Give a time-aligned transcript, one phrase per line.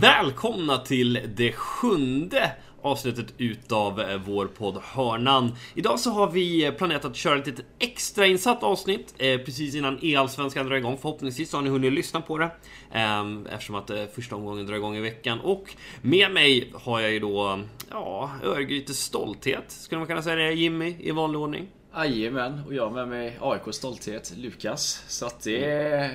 [0.00, 2.52] Välkomna till det sjunde
[2.82, 5.56] avsnittet utav eh, vår podd Hörnan.
[5.74, 9.98] Idag så har vi eh, planerat att köra ett litet extrainsatt avsnitt eh, precis innan
[10.02, 10.98] E-allsvenskan drar igång.
[11.02, 12.50] Förhoppningsvis har ni hunnit lyssna på det
[12.92, 15.40] eh, eftersom att eh, första omgången drar igång i veckan.
[15.40, 17.60] Och med mig har jag ju då,
[17.90, 19.64] ja, Örgrytes stolthet.
[19.68, 21.68] Skulle man kunna säga det, Jimmy, i vanlig ordning?
[21.94, 25.04] Jajamän, och jag med mig AIKs stolthet, Lukas.
[25.08, 26.10] Så att det.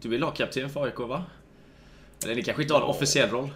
[0.00, 1.24] Du är lagkapten för AIK va?
[2.24, 3.50] Eller ni kanske inte har en officiell roll?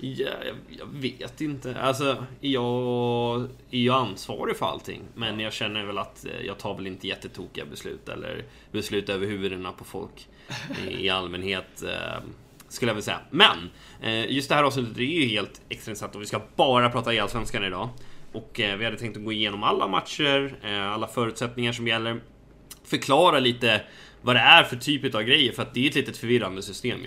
[0.00, 1.80] Ja, jag, jag vet inte.
[1.80, 5.02] Alltså, jag är ju ansvarig för allting.
[5.14, 9.26] Men jag känner väl att eh, jag tar väl inte jättetokiga beslut eller beslut över
[9.26, 10.28] huvudena på folk
[10.88, 11.82] i, allmänhet.
[11.82, 12.22] Eh,
[12.68, 13.20] skulle jag vilja säga.
[13.30, 13.70] Men,
[14.02, 17.22] eh, just det här avsnittet är ju helt extra intressant och vi ska bara prata
[17.22, 17.88] Allsvenskan idag.
[18.32, 22.20] Och vi hade tänkt att gå igenom alla matcher, alla förutsättningar som gäller.
[22.84, 23.82] Förklara lite
[24.22, 27.00] vad det är för typ av grejer, för att det är ett litet förvirrande system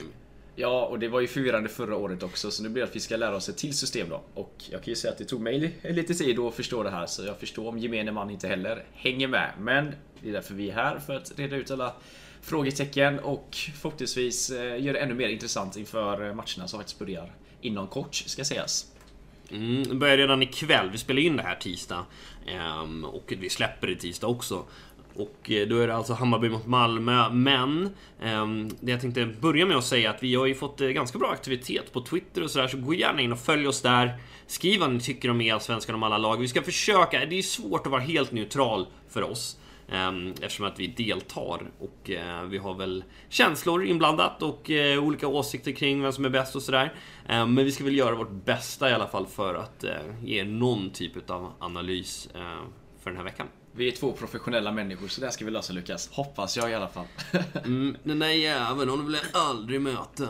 [0.59, 2.99] Ja, och det var ju förvirrande förra året också, så nu blir det att vi
[2.99, 4.21] ska lära oss ett till system då.
[4.33, 7.05] Och jag kan ju säga att det tog mig lite tid att förstå det här,
[7.05, 9.51] så jag förstår om gemene man inte heller hänger med.
[9.59, 11.93] Men det är därför vi är här, för att reda ut alla
[12.41, 17.31] frågetecken och förhoppningsvis eh, göra det ännu mer intressant inför eh, matcherna som faktiskt börjar
[17.61, 18.91] inom kort, ska sägas.
[19.51, 20.89] Mm, det börjar redan ikväll.
[20.89, 22.05] Vi spelar in det här tisdag.
[22.47, 24.65] Ehm, och vi släpper det tisdag också.
[25.17, 27.29] Och eh, då är det alltså Hammarby mot Malmö.
[27.29, 27.89] Men
[28.21, 31.17] ehm, det jag tänkte börja med att säga att vi har ju fått eh, ganska
[31.17, 32.67] bra aktivitet på Twitter och sådär.
[32.67, 34.17] Så gå gärna in och följ oss där.
[34.47, 36.37] Skriv vad ni tycker om Allsvenskan om alla lag.
[36.37, 37.25] Vi ska försöka.
[37.25, 39.59] Det är svårt att vara helt neutral för oss.
[39.91, 44.71] Ehm, eftersom att vi deltar och eh, vi har väl känslor inblandat och
[45.01, 46.93] olika åsikter kring vem som är bäst och sådär.
[47.27, 49.85] Ehm, men vi ska väl göra vårt bästa i alla fall för att
[50.23, 52.29] ge någon typ av analys
[53.03, 53.47] för den här veckan.
[53.77, 56.09] Vi är två professionella människor, så det här ska vi lösa Lukas.
[56.11, 57.05] Hoppas jag i alla fall.
[57.65, 60.27] mm, den där jäveln, honom vill jag aldrig möta.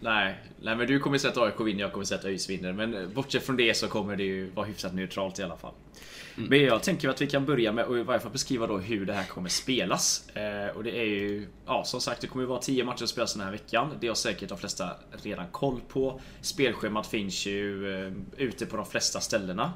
[0.00, 2.72] Nej, nej men du kommer att AIK vinner, jag kommer att ÖIS vinner.
[2.72, 5.72] Men bortsett från det så kommer det ju vara hyfsat neutralt i alla fall.
[6.36, 6.48] Mm.
[6.48, 9.06] Men jag tänker att vi kan börja med att i varje fall beskriva då hur
[9.06, 10.28] det här kommer spelas.
[10.28, 13.10] Eh, och det är ju, ja som sagt det kommer ju vara 10 matcher att
[13.10, 13.90] spelas den här veckan.
[14.00, 14.90] Det har säkert de flesta
[15.22, 16.20] redan koll på.
[16.40, 19.72] Spelschemat finns ju eh, ute på de flesta ställena.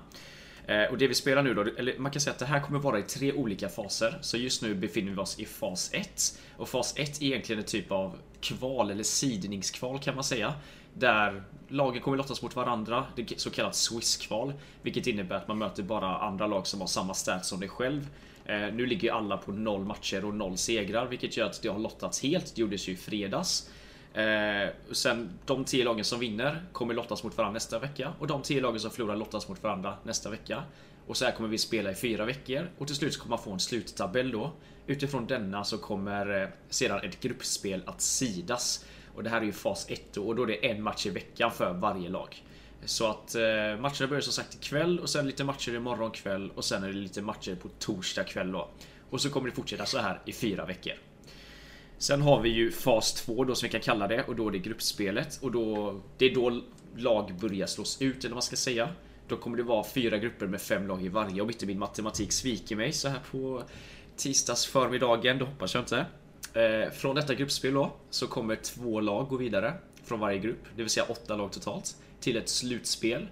[0.66, 2.78] Eh, och det vi spelar nu då, eller man kan säga att det här kommer
[2.78, 4.18] vara i tre olika faser.
[4.20, 6.38] Så just nu befinner vi oss i fas 1.
[6.56, 10.54] Och fas 1 är egentligen en typ av kval eller sidningskval kan man säga.
[10.94, 14.52] Där lagen kommer lottas mot varandra, det så kallat Swiss-kval.
[14.82, 18.08] Vilket innebär att man möter bara andra lag som har samma stats som dig själv.
[18.44, 21.78] Eh, nu ligger alla på noll matcher och noll segrar, vilket gör att det har
[21.78, 22.54] lottats helt.
[22.54, 23.70] Det gjordes ju i fredags.
[24.14, 28.42] Eh, sen de 10 lagen som vinner kommer lottas mot varandra nästa vecka och de
[28.42, 30.62] 10 lagen som förlorar lottas mot varandra nästa vecka.
[31.06, 33.44] Och så här kommer vi spela i fyra veckor och till slut så kommer man
[33.44, 34.52] få en sluttabell då.
[34.86, 38.84] Utifrån denna så kommer eh, sedan ett gruppspel att sidas.
[39.14, 41.50] Och det här är ju fas 1 och då är det en match i veckan
[41.50, 42.42] för varje lag.
[42.84, 43.42] Så att eh,
[43.80, 46.94] matcherna börjar som sagt ikväll och sen lite matcher imorgon kväll och sen är det
[46.94, 48.68] lite matcher på torsdag kväll då.
[49.10, 50.94] Och så kommer det fortsätta så här i fyra veckor.
[52.00, 54.52] Sen har vi ju fas 2 då som vi kan kalla det och då är
[54.52, 56.60] det gruppspelet och då Det är då
[56.96, 58.88] lag börjar slås ut eller vad man ska säga.
[59.28, 62.32] Då kommer det vara fyra grupper med fem lag i varje om inte min matematik
[62.32, 63.62] sviker mig så här på
[64.16, 66.06] tisdags förmiddagen, det hoppas jag inte.
[66.54, 69.74] Eh, från detta gruppspel då så kommer två lag gå vidare
[70.04, 73.28] från varje grupp, det vill säga åtta lag totalt, till ett slutspel.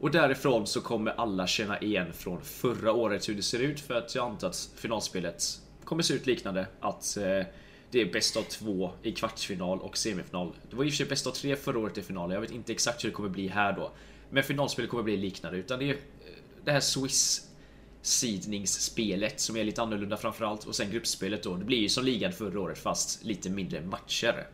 [0.00, 3.94] Och därifrån så kommer alla känna igen från förra året hur det ser ut för
[3.94, 6.66] att jag antar att finalspelet kommer se ut liknande.
[6.80, 7.46] Att eh,
[7.92, 10.52] det är bäst av två i kvartsfinal och semifinal.
[10.70, 12.34] Det var i och för sig bäst av tre förra året i finalen.
[12.34, 13.92] Jag vet inte exakt hur det kommer bli här då.
[14.30, 15.58] Men finalspelet kommer bli liknande.
[15.58, 15.96] Utan det är eh,
[16.64, 17.48] det här Swiss
[18.02, 20.64] sidningsspelet som är lite annorlunda framförallt.
[20.64, 21.56] Och sen gruppspelet då.
[21.56, 24.46] Det blir ju som ligan förra året fast lite mindre matcher.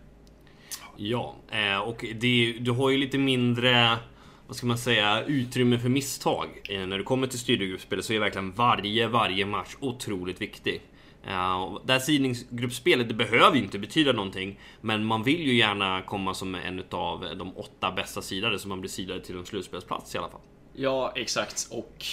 [0.97, 3.99] Ja, eh, och det, du har ju lite mindre
[4.47, 6.49] vad ska man säga, utrymme för misstag.
[6.69, 10.83] Eh, när du kommer till studiegruppspelet så är verkligen varje, varje match otroligt viktig.
[11.27, 14.61] Uh, det här sidningsgruppspelet, det behöver ju inte betyda någonting.
[14.81, 18.81] Men man vill ju gärna komma som en av de åtta bästa sidade, så man
[18.81, 20.41] blir sidade till en slutspelsplats i alla fall.
[20.75, 21.69] Ja, exakt.
[21.71, 22.05] Och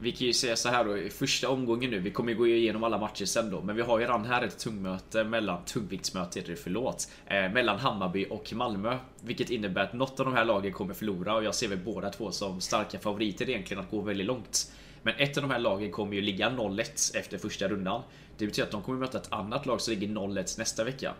[0.00, 2.46] vi kan ju säga så här då, i första omgången nu, vi kommer ju gå
[2.46, 6.40] igenom alla matcher sen då, men vi har ju redan här ett tungmöte mellan, tungviktsmöte
[6.40, 8.98] heter det, förlåt, eh, mellan Hammarby och Malmö.
[9.20, 12.10] Vilket innebär att något av de här lagen kommer förlora och jag ser väl båda
[12.10, 14.72] två som starka favoriter egentligen att gå väldigt långt.
[15.02, 18.02] Men ett av de här lagen kommer ju ligga 0-1 efter första rundan.
[18.38, 21.14] Det betyder att de kommer möta ett annat lag som ligger 0-1 nästa vecka.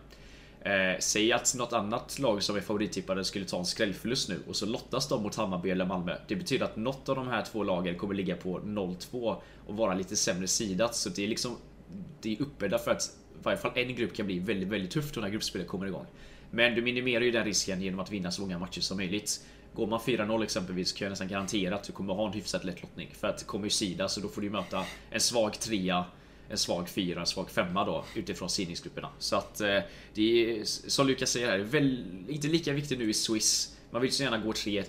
[0.61, 4.57] Eh, säg att något annat lag som är favorittippade skulle ta en skrällförlust nu och
[4.57, 6.17] så lottas de mot Hammarby eller Malmö.
[6.29, 9.37] Det betyder att något av de här två lagen kommer ligga på 0-2
[9.67, 10.95] och vara lite sämre sidat.
[10.95, 11.57] Så det är liksom
[12.21, 13.03] Det är uppe därför att
[13.35, 16.07] i varje fall en grupp kan bli väldigt, väldigt tufft när gruppspelet kommer igång.
[16.51, 19.45] Men du minimerar ju den risken genom att vinna så många matcher som möjligt.
[19.75, 22.83] Går man 4-0 exempelvis kan jag nästan garantera att du kommer ha en hyfsat lätt
[22.83, 23.09] lottning.
[23.21, 26.05] För att det kommer ju sida så då får du möta en svag trea
[26.51, 29.09] en svag fyra, en svag femma då utifrån sidningsgrupperna.
[29.19, 29.79] Så att eh,
[30.15, 33.77] det är som Lukas säger här, väl, inte lika viktigt nu i Swiss.
[33.91, 34.85] Man vill så gärna gå 3 eh,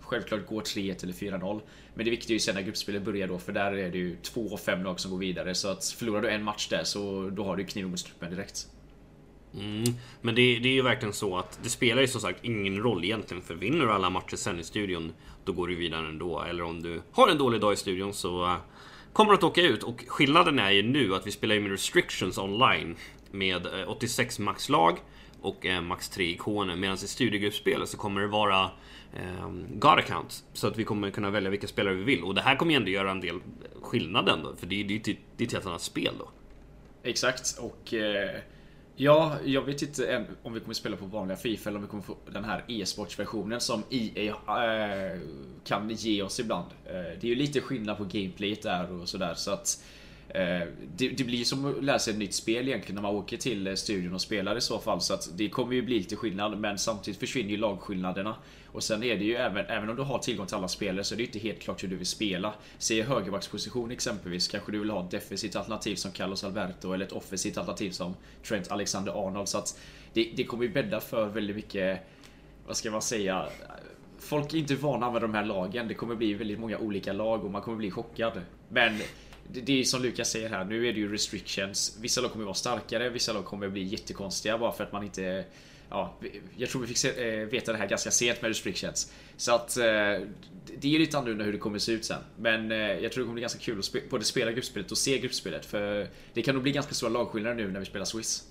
[0.00, 1.60] Självklart gå 3-1 eller 4-0.
[1.94, 4.16] Men det viktiga är ju sen när gruppspelet börjar då för där är det ju
[4.16, 5.54] två och fem lag som går vidare.
[5.54, 8.66] Så att förlorar du en match där så då har du kniven mot strupen direkt.
[9.54, 9.84] Mm.
[10.20, 13.04] Men det, det, är ju verkligen så att det spelar ju som sagt ingen roll
[13.04, 15.12] egentligen för vinner du alla matcher sen i studion
[15.44, 16.42] då går du vidare ändå.
[16.42, 18.56] Eller om du har en dålig dag i studion så eh,
[19.12, 19.82] kommer att åka ut.
[19.82, 22.96] Och skillnaden är ju nu att vi spelar ju med restrictions online
[23.30, 24.98] med eh, 86 maxlag
[25.40, 26.76] och eh, max 3 ikoner.
[26.76, 28.70] Medan i studiegruppspelet så kommer det vara
[29.16, 30.44] ehm, God account.
[30.52, 32.22] Så att vi kommer kunna välja vilka spelare vi vill.
[32.22, 34.56] Och det här kommer ju ändå göra en del eh, skillnad ändå.
[34.56, 36.30] För det, är ju typ, ett helt annat spel då.
[37.02, 38.40] Exakt och eh,
[39.02, 41.88] Ja, jag vet inte än om vi kommer spela på vanliga Fifa eller om vi
[41.88, 45.18] kommer få den här e-sportsversionen som EA äh, eh,
[45.64, 46.66] kan ge oss ibland.
[46.86, 49.99] Äh, det är ju lite skillnad på gameplayet där och sådär så att äh,
[50.34, 53.36] Eh, det, det, blir som att lära sig ett nytt spel egentligen när man åker
[53.36, 55.00] till eh, studion och spelar i så fall.
[55.00, 58.34] Så att det kommer ju bli lite skillnad men samtidigt försvinner ju lagskillnaderna.
[58.66, 61.14] Och sen är det ju även, även om du har tillgång till alla spelare så
[61.14, 62.54] är det ju inte helt klart hur du vill spela.
[62.78, 67.12] Se högerbacksposition exempelvis, kanske du vill ha ett defensivt alternativ som Carlos Alberto eller ett
[67.12, 68.14] offensivt alternativ som
[68.48, 69.48] Trent Alexander-Arnold.
[69.48, 69.78] Så att
[70.12, 72.00] det, det kommer ju bädda för väldigt mycket,
[72.66, 73.48] vad ska man säga,
[74.18, 75.88] folk är inte vana med de här lagen.
[75.88, 78.40] Det kommer bli väldigt många olika lag och man kommer bli chockad.
[78.68, 79.00] Men
[79.52, 81.98] det är som Lukas säger här, nu är det ju restrictions.
[82.00, 85.44] Vissa lag kommer vara starkare, vissa lag kommer bli jättekonstiga bara för att man inte
[85.90, 86.14] ja,
[86.56, 89.12] jag tror vi fick se, äh, veta det här ganska sent med restrictions.
[89.36, 89.84] Så att äh,
[90.78, 92.22] det är lite annorlunda hur det kommer se ut sen.
[92.36, 94.98] Men äh, jag tror det kommer bli ganska kul att spe både spela gruppspelet och
[94.98, 95.66] se gruppspelet.
[95.66, 98.44] För det kan nog bli ganska stora lagskillnader nu när vi spelar Swiss.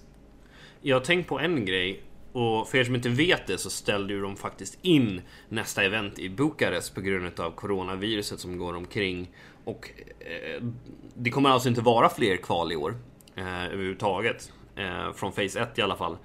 [0.81, 2.03] Jag har tänkt på en grej.
[2.31, 6.19] Och för er som inte vet det så ställde ju de faktiskt in nästa event
[6.19, 9.29] i Bukarest på grund av coronaviruset som går omkring.
[9.69, 10.63] Och eh,
[11.15, 12.95] det kommer alltså inte vara fler kval i år
[13.35, 14.51] eh, överhuvudtaget.
[14.75, 16.17] Eh, från Phase 1 i alla fall.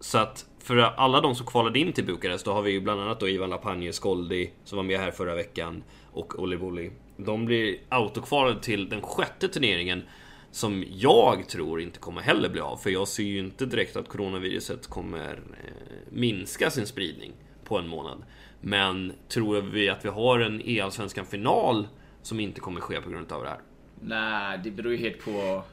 [0.00, 3.00] Så att för alla de som kvalade in till Bukarest, då har vi ju bland
[3.00, 5.82] annat då Ivan Lapagne, Skoldi, som var med här förra veckan,
[6.12, 6.90] och Olivoli.
[7.16, 10.02] De blir autokvalade till den sjätte turneringen,
[10.50, 14.08] som jag tror inte kommer heller bli av, för jag ser ju inte direkt att
[14.08, 15.72] coronaviruset kommer eh,
[16.10, 17.32] minska sin spridning
[17.64, 18.24] på en månad.
[18.60, 21.86] Men tror vi att vi har en EL-svenskan final
[22.22, 23.60] som inte kommer ske på grund av det här?
[24.00, 25.64] Nej, det beror ju helt på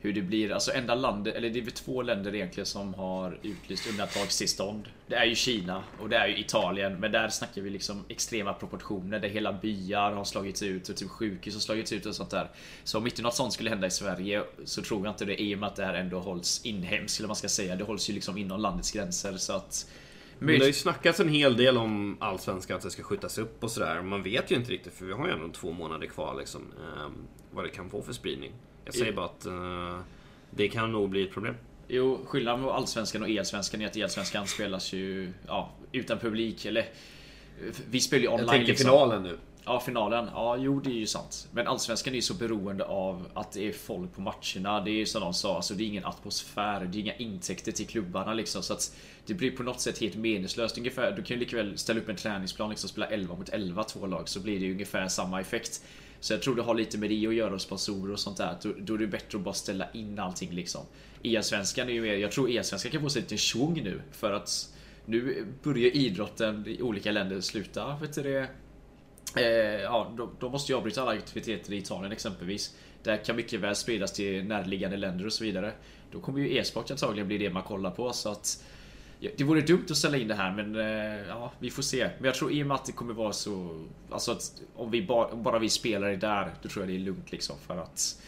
[0.00, 0.52] hur det blir.
[0.52, 4.88] Alltså enda landet, eller det är väl två länder egentligen som har utlyst undantagstillstånd.
[5.06, 7.00] Det är ju Kina och det är ju Italien.
[7.00, 11.10] Men där snackar vi liksom extrema proportioner där hela byar har slagits ut och typ
[11.10, 12.50] sjukhus har slagits ut och sånt där.
[12.84, 15.54] Så om inte något sånt skulle hända i Sverige så tror jag inte det i
[15.54, 17.76] och med att det här ändå hålls inhemskt eller vad man ska säga.
[17.76, 19.90] Det hålls ju liksom inom landets gränser så att
[20.38, 23.64] men det har ju snackats en hel del om Allsvenskan, att det ska skjutas upp
[23.64, 24.02] och sådär.
[24.02, 26.62] Man vet ju inte riktigt, för vi har ju ändå två månader kvar liksom.
[26.62, 27.10] Eh,
[27.50, 28.52] vad det kan få för spridning.
[28.84, 30.00] Jag säger bara att uh,
[30.50, 31.54] det kan nog bli ett problem.
[31.88, 36.64] Jo, skillnaden på Allsvenskan och Elsvenskan är att Elsvenskan spelas ju ja, utan publik.
[36.64, 36.86] Eller
[37.90, 38.40] vi spelar ju online.
[38.40, 38.84] Jag tänker liksom.
[38.84, 39.38] finalen nu.
[39.64, 40.28] Ja, finalen.
[40.34, 41.48] Ja, jo, det är ju sant.
[41.52, 44.80] Men Allsvenskan är ju så beroende av att det är folk på matcherna.
[44.80, 46.84] Det är ju som de sa, alltså, det är ingen atmosfär.
[46.84, 48.62] Det är inga intäkter till klubbarna liksom.
[48.62, 48.96] Så att
[49.28, 50.78] det blir på något sätt helt meningslöst.
[50.78, 53.84] Ungefär, du kan ju lika väl ställa upp en träningsplan, liksom spela 11 mot 11
[53.84, 55.84] två lag, så blir det ju ungefär samma effekt.
[56.20, 58.56] Så jag tror det har lite med det att göra, och sponsorer och sånt där.
[58.62, 60.80] Då, då är det bättre att bara ställa in allting liksom.
[61.22, 64.74] EM-svenskan är ju mer, jag tror EM-svenskan kan få sig lite tjong nu för att
[65.04, 68.48] nu börjar idrotten i olika länder sluta, vet du det?
[69.36, 72.74] Eh, ja, då, då måste jag avbryta alla aktiviteter i Italien exempelvis.
[73.02, 75.72] Det kan mycket väl spridas till närliggande länder och så vidare.
[76.12, 78.64] Då kommer ju e-sport antagligen bli det man kollar på så att
[79.20, 82.10] det vore dumt att ställa in det här men eh, ja, vi får se.
[82.18, 83.84] Men jag tror i och med att det kommer vara så...
[84.10, 87.32] Alltså att om vi bara, bara vi spelare där, då tror jag det är lugnt
[87.32, 88.22] liksom för att...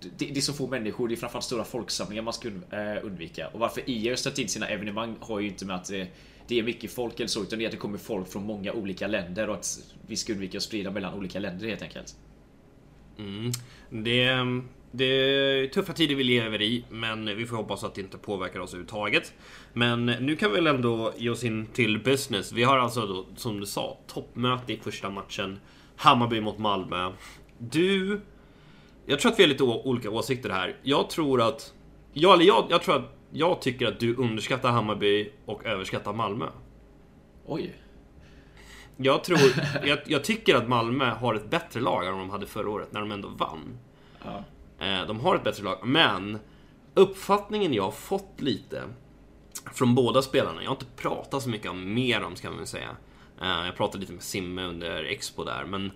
[0.00, 3.48] Det, det är så få människor, det är framförallt stora folksamlingar man ska eh, undvika.
[3.48, 6.08] Och varför IA har ställt in sina evenemang har ju inte med att det,
[6.46, 8.72] det är mycket folk eller så, utan det är att det kommer folk från många
[8.72, 12.16] olika länder och att vi ska undvika att sprida mellan olika länder helt enkelt.
[13.18, 13.52] Mm.
[13.90, 18.00] Det ehm, det är tuffa tider vi lever i, men vi får hoppas att det
[18.00, 19.34] inte påverkar oss överhuvudtaget.
[19.72, 22.52] Men nu kan vi väl ändå ge oss in till business.
[22.52, 25.60] Vi har alltså då, som du sa, toppmöte i första matchen.
[25.96, 27.12] Hammarby mot Malmö.
[27.58, 28.20] Du...
[29.06, 30.76] Jag tror att vi har lite olika åsikter här.
[30.82, 31.74] Jag tror att...
[32.12, 36.46] Jag, eller jag, jag tror att jag tycker att du underskattar Hammarby och överskattar Malmö.
[37.46, 37.74] Oj.
[38.96, 39.38] Jag tror...
[39.84, 43.00] jag, jag tycker att Malmö har ett bättre lag än de hade förra året, när
[43.00, 43.78] de ändå vann.
[44.24, 44.44] Ja.
[44.78, 46.38] Eh, de har ett bättre lag, men
[46.94, 48.82] uppfattningen jag har fått lite
[49.72, 50.62] från båda spelarna.
[50.62, 52.96] Jag har inte pratat så mycket om mer om, ska man väl säga.
[53.40, 55.92] Eh, jag pratade lite med Simme under Expo där, men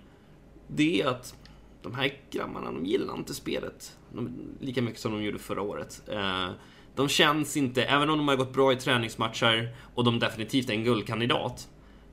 [0.67, 1.35] det är att
[1.81, 6.01] de här grabbarna, de gillar inte spelet de, lika mycket som de gjorde förra året.
[6.07, 6.49] Eh,
[6.95, 10.73] de känns inte, även om de har gått bra i träningsmatcher och de definitivt är
[10.73, 11.69] en guldkandidat,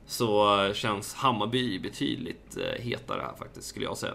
[0.06, 4.14] så känns Hammarby betydligt hetare här faktiskt, skulle jag säga.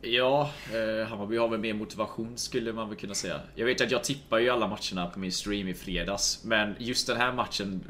[0.00, 3.40] Ja, eh, Hammarby har väl mer motivation skulle man väl kunna säga.
[3.54, 7.06] Jag vet att jag tippar ju alla matcherna på min stream i fredags, men just
[7.06, 7.84] den här matchen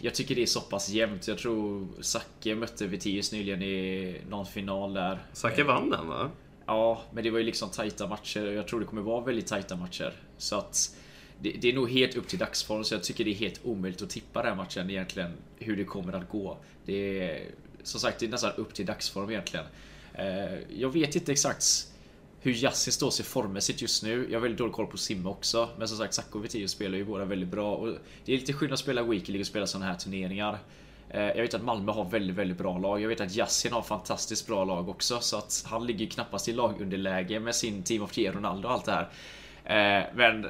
[0.00, 1.28] jag tycker det är så pass jämnt.
[1.28, 5.18] Jag tror Zacke mötte Vitius nyligen i någon final där.
[5.32, 6.30] Zacke vann den va?
[6.66, 8.44] Ja, men det var ju liksom tajta matcher.
[8.44, 10.12] Jag tror det kommer vara väldigt tajta matcher.
[10.38, 10.96] Så att
[11.40, 14.02] det, det, är nog helt upp till dagsform, så jag tycker det är helt omöjligt
[14.02, 15.32] att tippa den matchen egentligen.
[15.58, 16.58] Hur det kommer att gå.
[16.84, 17.46] Det är
[17.82, 19.66] som sagt, det är nästan upp till dagsform egentligen.
[20.14, 21.64] Eh, jag vet inte exakt
[22.40, 24.26] hur Jassi står sig formmässigt just nu.
[24.30, 25.68] Jag har väldigt dålig koll på Simme också.
[25.78, 27.74] Men som sagt, Sacco och Vitius spelar ju båda väldigt bra.
[27.74, 30.58] Och det är lite skillnad att spela Weekly League och spela sådana här turneringar.
[31.08, 33.00] Eh, jag vet att Malmö har väldigt, väldigt bra lag.
[33.00, 35.20] Jag vet att Yassin har fantastiskt bra lag också.
[35.20, 38.74] Så att han ligger knappast i lagunderläge med sin Team of the Year, Ronaldo och
[38.74, 39.08] allt det här.
[39.64, 40.46] Eh, men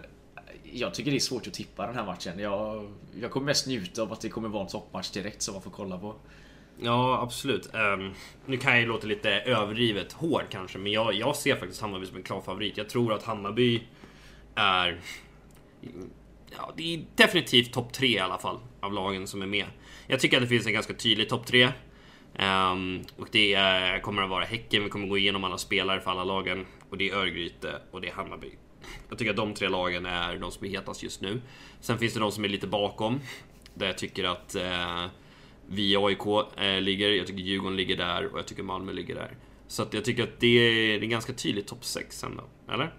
[0.73, 2.39] jag tycker det är svårt att tippa den här matchen.
[2.39, 2.91] Jag,
[3.21, 5.71] jag kommer mest njuta av att det kommer vara en toppmatch direkt som man får
[5.71, 6.15] kolla på.
[6.83, 7.71] Ja, absolut.
[7.75, 8.15] Um,
[8.47, 12.07] nu kan jag ju låta lite överdrivet hård kanske, men jag, jag ser faktiskt Hammarby
[12.07, 12.77] som en klar favorit.
[12.77, 13.83] Jag tror att Hammarby
[14.55, 15.01] är...
[16.57, 19.67] Ja, det är definitivt topp tre i alla fall, av lagen som är med.
[20.07, 21.69] Jag tycker att det finns en ganska tydlig topp tre.
[22.39, 26.11] Um, och det är, kommer att vara Häcken, vi kommer gå igenom alla spelare för
[26.11, 26.67] alla lagen.
[26.91, 28.51] Och det är Örgryte och det är Hammarby.
[29.09, 31.43] Jag tycker att de tre lagen är de som är hetast just nu.
[31.81, 33.21] Sen finns det de som är lite bakom.
[33.75, 35.07] Där jag tycker att eh,
[35.73, 39.15] vi i AIK eh, ligger, jag tycker Djurgården ligger där och jag tycker Malmö ligger
[39.15, 39.37] där.
[39.67, 42.95] Så att jag tycker att det är, det är ganska tydligt topp 6 ändå, eller?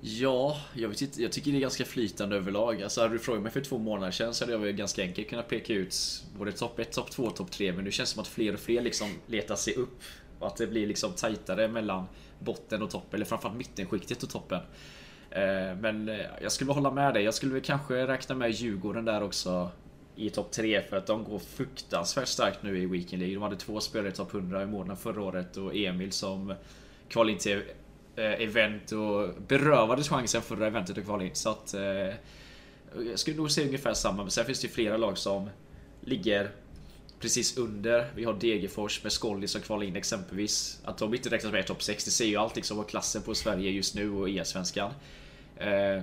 [0.00, 1.22] Ja, jag vet inte.
[1.22, 2.82] Jag tycker det är ganska flytande överlag.
[2.82, 5.28] Alltså hade du frågat mig för två månader sedan så hade jag väl ganska enkelt
[5.28, 7.72] kunnat peka ut både topp 1, topp 2, topp 3.
[7.72, 10.02] Men nu känns det som att fler och fler liksom letar sig upp.
[10.38, 12.04] Och att det blir liksom tajtare mellan
[12.38, 14.60] botten och toppen, eller framförallt mittenskiktet och toppen.
[15.30, 17.24] Eh, men eh, jag skulle hålla med dig.
[17.24, 19.70] Jag skulle väl kanske räkna med Djurgården där också
[20.16, 23.36] i topp 3 för att de går fruktansvärt starkt nu i Weekend League.
[23.36, 26.54] De hade två spelare i topp 100 i månaden förra året och Emil som
[27.08, 27.62] kvalade in till
[28.16, 31.34] eh, event och berövades chansen förra eventet att kvala in.
[31.34, 32.14] Så att eh,
[33.10, 34.22] jag skulle nog säga ungefär samma.
[34.22, 35.50] Men sen finns det ju flera lag som
[36.00, 36.50] ligger
[37.20, 38.10] precis under.
[38.14, 40.80] Vi har Degerfors med Skolli som kvalar in exempelvis.
[40.84, 43.22] Att de inte räknas med i topp 6, det säger ju allt liksom vad klassen
[43.22, 44.92] på Sverige just nu och E-svenskan.
[45.56, 46.02] Eh,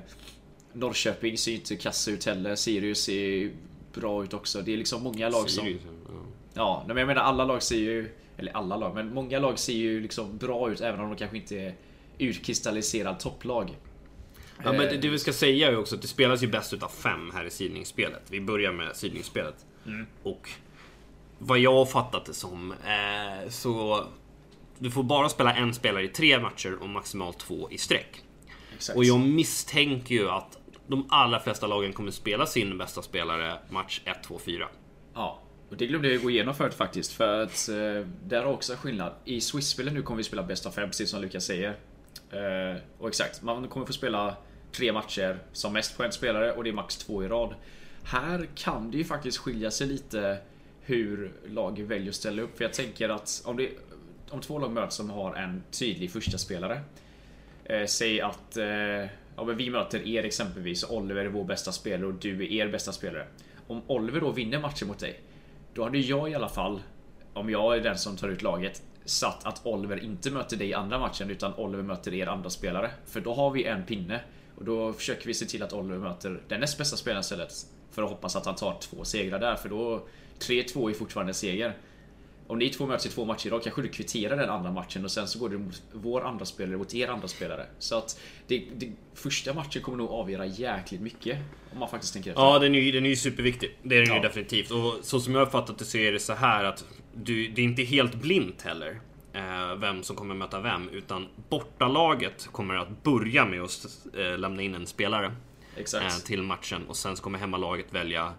[0.74, 2.56] Norrköping ser ju inte kassa ut heller.
[2.56, 3.52] Sirius är
[3.94, 4.62] bra ut också.
[4.62, 5.66] Det är liksom många lag som...
[5.66, 6.14] Sirius, ja.
[6.54, 8.12] ja, men jag menar alla lag ser ju...
[8.38, 11.38] Eller alla lag, men många lag ser ju liksom bra ut även om de kanske
[11.38, 11.76] inte är
[12.18, 13.78] utkristalliserad topplag.
[14.64, 16.90] Ja, men det, det vi ska säga är också att det spelas ju bäst utav
[16.90, 18.22] fem här i sidningsspelet.
[18.30, 19.66] Vi börjar med sidningsspelet.
[19.86, 20.06] Mm.
[20.24, 20.50] Och
[21.40, 24.06] vad jag har fattat det som, eh, så
[24.80, 28.22] du får bara spela en spelare i tre matcher och maximalt två i sträck.
[28.76, 28.98] Exakt.
[28.98, 34.02] Och jag misstänker ju att de allra flesta lagen kommer spela sin bästa spelare match
[34.06, 34.68] 1, 2, 4.
[35.14, 37.12] Ja, och det glömde jag gå igenom förut faktiskt.
[37.14, 39.14] För att eh, där är också en skillnad.
[39.26, 41.70] I Swiss-spelet nu kommer vi spela bäst av fem, precis som Lukas säger.
[42.32, 44.36] Eh, och exakt, man kommer få spela
[44.72, 47.56] tre matcher som mest på en spelare och det är max två i rad.
[48.04, 50.38] Här kan det ju faktiskt skilja sig lite
[50.82, 52.58] hur lag väljer att ställa upp.
[52.58, 53.70] För jag tänker att om, det,
[54.30, 56.82] om två lag möts som har en tydlig första spelare
[57.66, 62.08] eh, Säg att eh, ja, men vi möter er exempelvis, Oliver är vår bästa spelare
[62.08, 63.28] och du är er bästa spelare.
[63.68, 65.22] Om Oliver då vinner matchen mot dig,
[65.74, 66.82] då hade jag i alla fall,
[67.34, 70.74] om jag är den som tar ut laget, satt att Oliver inte möter dig i
[70.74, 72.92] andra matchen utan Oliver möter er andra spelare.
[73.06, 74.20] För då har vi en pinne.
[74.56, 77.54] Och då försöker vi se till att Oliver möter den näst bästa spelaren istället.
[77.92, 80.08] För att hoppas att han tar två segrar där, för då
[80.40, 81.78] 3-2 är fortfarande seger.
[82.48, 85.12] Om ni två möts i två matcher idag kanske du kvitterar den andra matchen och
[85.12, 87.66] sen så går det mot vår andra spelare mot er andra spelare.
[87.80, 91.38] Så att det, det, första matchen kommer nog avgöra jäkligt mycket.
[91.74, 92.44] Om man faktiskt tänker efter.
[92.44, 93.78] Ja, den är ju, den är ju superviktig.
[93.84, 94.16] Det är den ja.
[94.16, 94.72] ju definitivt.
[94.72, 96.86] Och så som jag har fattat det så är det så här att
[97.16, 99.02] du, det är inte helt blint heller.
[99.34, 100.90] Eh, vem som kommer möta vem.
[100.90, 103.86] Utan bortalaget kommer att börja med att
[104.18, 105.36] eh, lämna in en spelare.
[105.78, 106.86] Eh, till matchen.
[106.88, 108.34] Och sen så kommer hemmalaget välja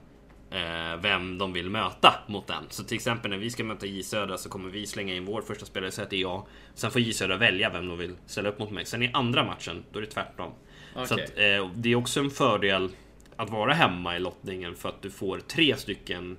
[0.55, 2.65] eh, vem de vill möta mot den.
[2.69, 5.43] Så till exempel när vi ska möta J Södra så kommer vi slänga in vår
[5.43, 6.47] första spelare, så att det är jag.
[6.75, 8.85] Sen får J Södra välja vem de vill ställa upp mot mig.
[8.85, 10.53] Sen i andra matchen, då är det tvärtom.
[10.95, 11.07] Okay.
[11.07, 12.91] Så att, eh, det är också en fördel
[13.37, 16.37] att vara hemma i lottningen för att du får tre stycken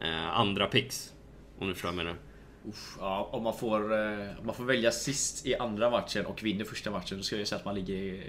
[0.00, 1.12] eh, andra picks.
[1.58, 2.18] Om du förstår vad jag menar.
[2.68, 6.42] Uff, ja, om, man får, eh, om man får välja sist i andra matchen och
[6.42, 8.24] vinner första matchen då ska jag säga att man ligger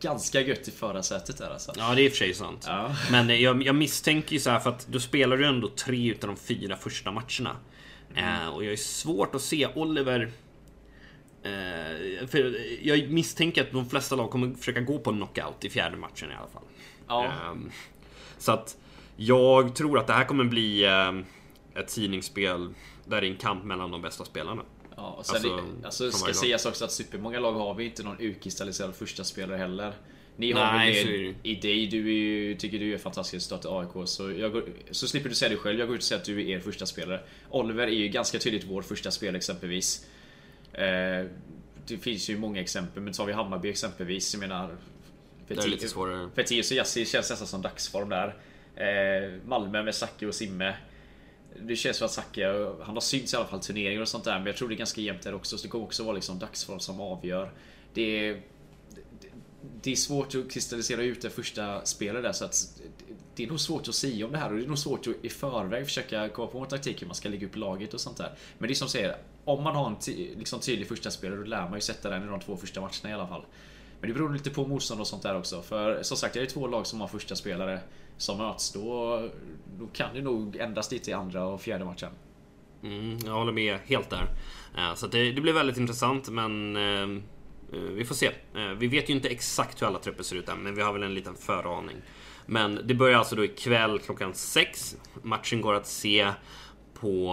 [0.00, 1.72] ganska gött i förarsätet där alltså.
[1.76, 2.64] Ja, det är i och för sig sant.
[2.66, 2.96] Ja.
[3.10, 6.10] Men eh, jag, jag misstänker ju så här för att då spelar du ändå tre
[6.10, 7.56] utav de fyra första matcherna.
[8.14, 10.30] Eh, och jag är svårt att se Oliver...
[11.42, 15.96] Eh, för jag misstänker att de flesta lag kommer försöka gå på knockout i fjärde
[15.96, 16.62] matchen i alla fall.
[17.08, 17.24] Ja.
[17.24, 17.70] Ehm,
[18.38, 18.76] så att
[19.16, 21.12] jag tror att det här kommer bli eh,
[21.80, 22.74] ett tidningsspel
[23.06, 24.62] där det är en kamp mellan de bästa spelarna.
[24.96, 28.02] Ja, och sen Alltså, det, alltså ska sägas också att supermånga lag har vi inte
[28.02, 29.92] någon utkristalliserad första spelare heller.
[30.36, 34.08] Ni har Nej, väl i dig, du ju, tycker du är fantastisk att stötta AIK
[34.08, 36.40] så, går, så slipper du säga det själv, jag går ut och säger att du
[36.40, 37.20] är er första spelare.
[37.50, 40.06] Oliver är ju ganska tydligt vår första spelare exempelvis.
[40.72, 41.26] Eh,
[41.86, 44.76] det finns ju många exempel, men tar vi Hammarby exempelvis, jag menar...
[46.34, 48.36] Fetius och Yassi känns nästan som dagsform där.
[48.76, 50.74] Eh, Malmö med Zacke och Simme.
[51.62, 52.46] Det känns som att Zacke,
[52.82, 54.74] han har synts i alla fall i turneringar och sånt där men jag tror det
[54.74, 55.58] är ganska jämnt där också.
[55.58, 57.52] Så det kommer också vara liksom dagsform som avgör.
[57.94, 58.40] Det är, det-
[59.82, 62.80] det är svårt att kristallisera ut det första spelet där så att
[63.34, 65.14] det är nog svårt att säga om det här och det är nog svårt att
[65.24, 68.16] i förväg försöka komma på en taktik hur man ska lägga upp laget och sånt
[68.16, 68.34] där.
[68.58, 71.44] Men det är som säger, om man har en ty- liksom tydlig första spelare då
[71.46, 73.44] lär man ju sätta den i de två första matcherna i alla fall.
[74.00, 75.62] Men det beror lite på motstånd och sånt där också.
[75.62, 77.80] För som sagt, det är två lag som har första spelare
[78.16, 78.72] som möts.
[78.72, 79.20] Då,
[79.78, 82.10] då kan det nog ändras lite i andra och fjärde matchen.
[82.82, 84.28] Mm, jag håller med helt där.
[84.76, 87.02] Eh, så det, det blir väldigt intressant men eh,
[87.72, 88.26] eh vi får se.
[88.54, 90.92] Eh, vi vet ju inte exakt hur alla trupper ser ut än men vi har
[90.92, 91.96] väl en liten föraning.
[92.46, 94.96] Men det börjar alltså då ikväll klockan sex.
[95.22, 96.32] Matchen går att se
[97.00, 97.32] på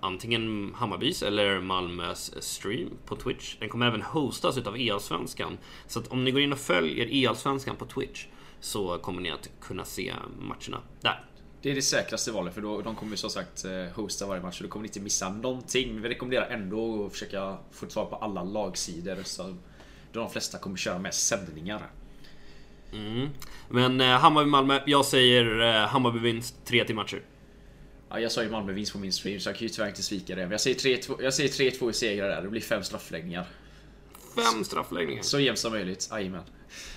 [0.00, 3.56] antingen Hammarbys eller Malmös stream på Twitch.
[3.60, 5.58] Den kommer även hostas utav EL-svenskan.
[5.86, 8.26] Så att om ni går in och följer EL-svenskan på Twitch
[8.66, 11.24] så kommer ni att kunna se matcherna där.
[11.62, 14.42] Det är det säkraste valet för då, de kommer ju som sagt eh, hosta varje
[14.42, 16.02] match och då kommer ni inte missa någonting.
[16.02, 19.22] Vi rekommenderar ändå att försöka få tag på alla lagsidor.
[19.22, 19.42] Så
[20.12, 21.90] då de flesta kommer köra med sändningar.
[22.92, 23.28] Mm.
[23.68, 27.22] Men eh, Hammarby-Malmö, jag säger eh, Hammarby vinst 3 till matcher.
[28.10, 30.02] Ja, jag sa ju Malmö vinst på min stream så jag kan ju tyvärr inte
[30.02, 30.42] svika det.
[30.42, 32.42] Men jag säger 3-2 jag säger 3-2 i segrar där.
[32.42, 33.46] Det blir fem straffläggningar.
[34.36, 35.22] Fem straffläggningar.
[35.22, 36.08] Så jämnt som möjligt.
[36.12, 36.42] Jajamän.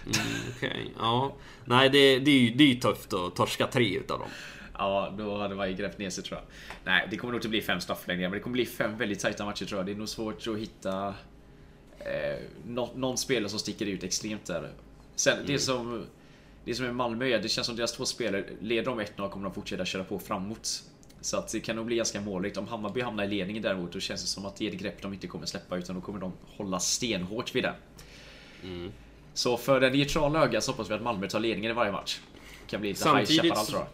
[0.06, 1.36] Mm, Okej, ja.
[1.66, 4.30] Nej, det, det, är ju, det är ju tufft att torska tre utav dem.
[4.78, 6.46] Ja, då hade man ju grävt ner sig tror jag.
[6.84, 9.46] Nej, det kommer nog inte bli fem straffläggningar, men det kommer bli fem väldigt tajta
[9.46, 9.86] matcher tror jag.
[9.86, 11.08] Det är nog svårt att hitta
[12.00, 14.72] eh, nå- någon spelare som sticker ut extremt där.
[15.16, 16.06] Sen det som
[16.66, 19.44] det som är Malmö är, det känns som deras två spelare, leder de 1-0 kommer
[19.46, 20.84] de fortsätta köra på framåt.
[21.22, 22.58] Så att det kan nog bli ganska måligt.
[22.58, 25.02] Om Hammarby hamnar i ledningen däremot, då känns det som att det är ett grepp
[25.02, 27.74] de inte kommer släppa, utan då kommer de hålla stenhårt vid det.
[29.34, 32.20] Så för det neutrala ögat så hoppas vi att Malmö tar ledningen i varje match.
[32.66, 33.90] Det kan bli lite High Samtidigt Chaparral så- tror jag.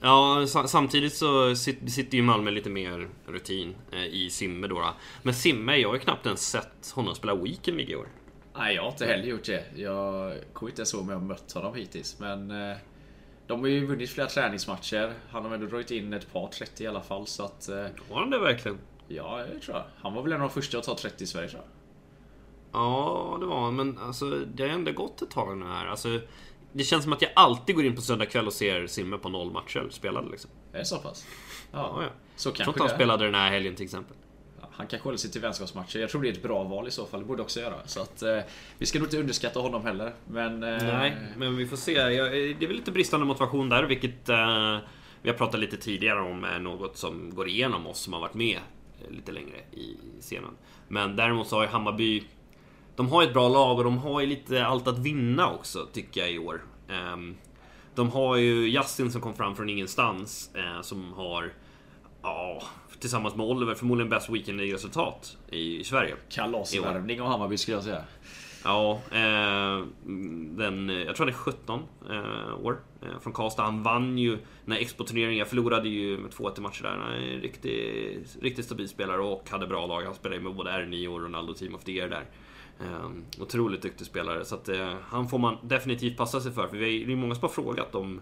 [0.00, 4.94] Ja, sa- samtidigt så sit- sitter ju Malmö lite mer rutin eh, i Simme då.
[5.22, 8.08] Men Simme, jag har ju knappt ens sett honom spela Weekend i år.
[8.56, 9.64] Nej, jag har inte heller gjort det.
[9.76, 12.18] Jag kommer inte ens ihåg om jag har mött honom hittills.
[12.18, 12.76] Men eh,
[13.46, 15.12] de har ju vunnit flera träningsmatcher.
[15.30, 17.26] Han har ändå dragit in ett par 30 i alla fall.
[17.26, 18.78] Så att, eh, Var han det verkligen?
[19.08, 19.84] ja, det tror jag.
[20.02, 21.70] Han var väl en av de första att ta 30 i Sverige tror jag.
[22.80, 23.76] Ja, det var han.
[23.76, 25.86] Men alltså, det har ändå gått ett tag nu här.
[25.86, 26.20] Alltså,
[26.72, 29.28] det känns som att jag alltid går in på söndag kväll och ser Simme på
[29.28, 30.50] noll matcher spelade liksom.
[30.72, 31.26] Är det så pass?
[31.72, 32.08] Ja, Ja, ja.
[32.36, 34.16] så Jag tror kanske inte han spelade den här helgen till exempel.
[34.76, 35.98] Han kanske håller sig till vänskapsmatcher.
[35.98, 37.20] Jag tror det är ett bra val i så fall.
[37.20, 37.74] Det borde också göra.
[37.86, 38.38] Så att eh,
[38.78, 40.12] vi ska nog inte underskatta honom heller.
[40.26, 40.62] Men...
[40.62, 41.92] Eh, Nej, men vi får se.
[41.92, 44.78] Jag, eh, det är väl lite bristande motivation där, vilket eh,
[45.22, 48.34] vi har pratat lite tidigare om är något som går igenom oss som har varit
[48.34, 48.58] med
[49.04, 50.56] eh, lite längre i scenen.
[50.88, 52.22] Men däremot så har ju Hammarby
[52.96, 55.86] de har ju ett bra lag och de har ju lite allt att vinna också,
[55.92, 56.64] tycker jag i år.
[56.88, 57.36] Ehm,
[57.94, 61.52] de har ju Justin som kom fram från ingenstans, eh, som har,
[62.26, 62.62] ja,
[63.00, 66.14] tillsammans med Oliver, förmodligen bäst weekend i resultat i Sverige.
[66.28, 68.04] Kalasvärvning av Hammarby skulle jag säga.
[68.64, 69.86] Ja, eh,
[70.56, 73.62] den, jag tror han är 17 eh, år eh, från Karlstad.
[73.62, 75.38] Han vann ju den här Expo-turneringen.
[75.38, 76.90] Jag förlorade ju med 2-1 i matcher där.
[76.90, 80.02] Han är en riktigt, riktigt stabil spelare och hade bra lag.
[80.02, 82.24] Han spelade ju med både R9 och Ronaldo Team of the Year där.
[82.80, 83.10] Eh,
[83.42, 84.44] otroligt duktig spelare.
[84.44, 86.68] Så att, eh, han får man definitivt passa sig för.
[86.68, 88.20] För vi det är många som har frågat om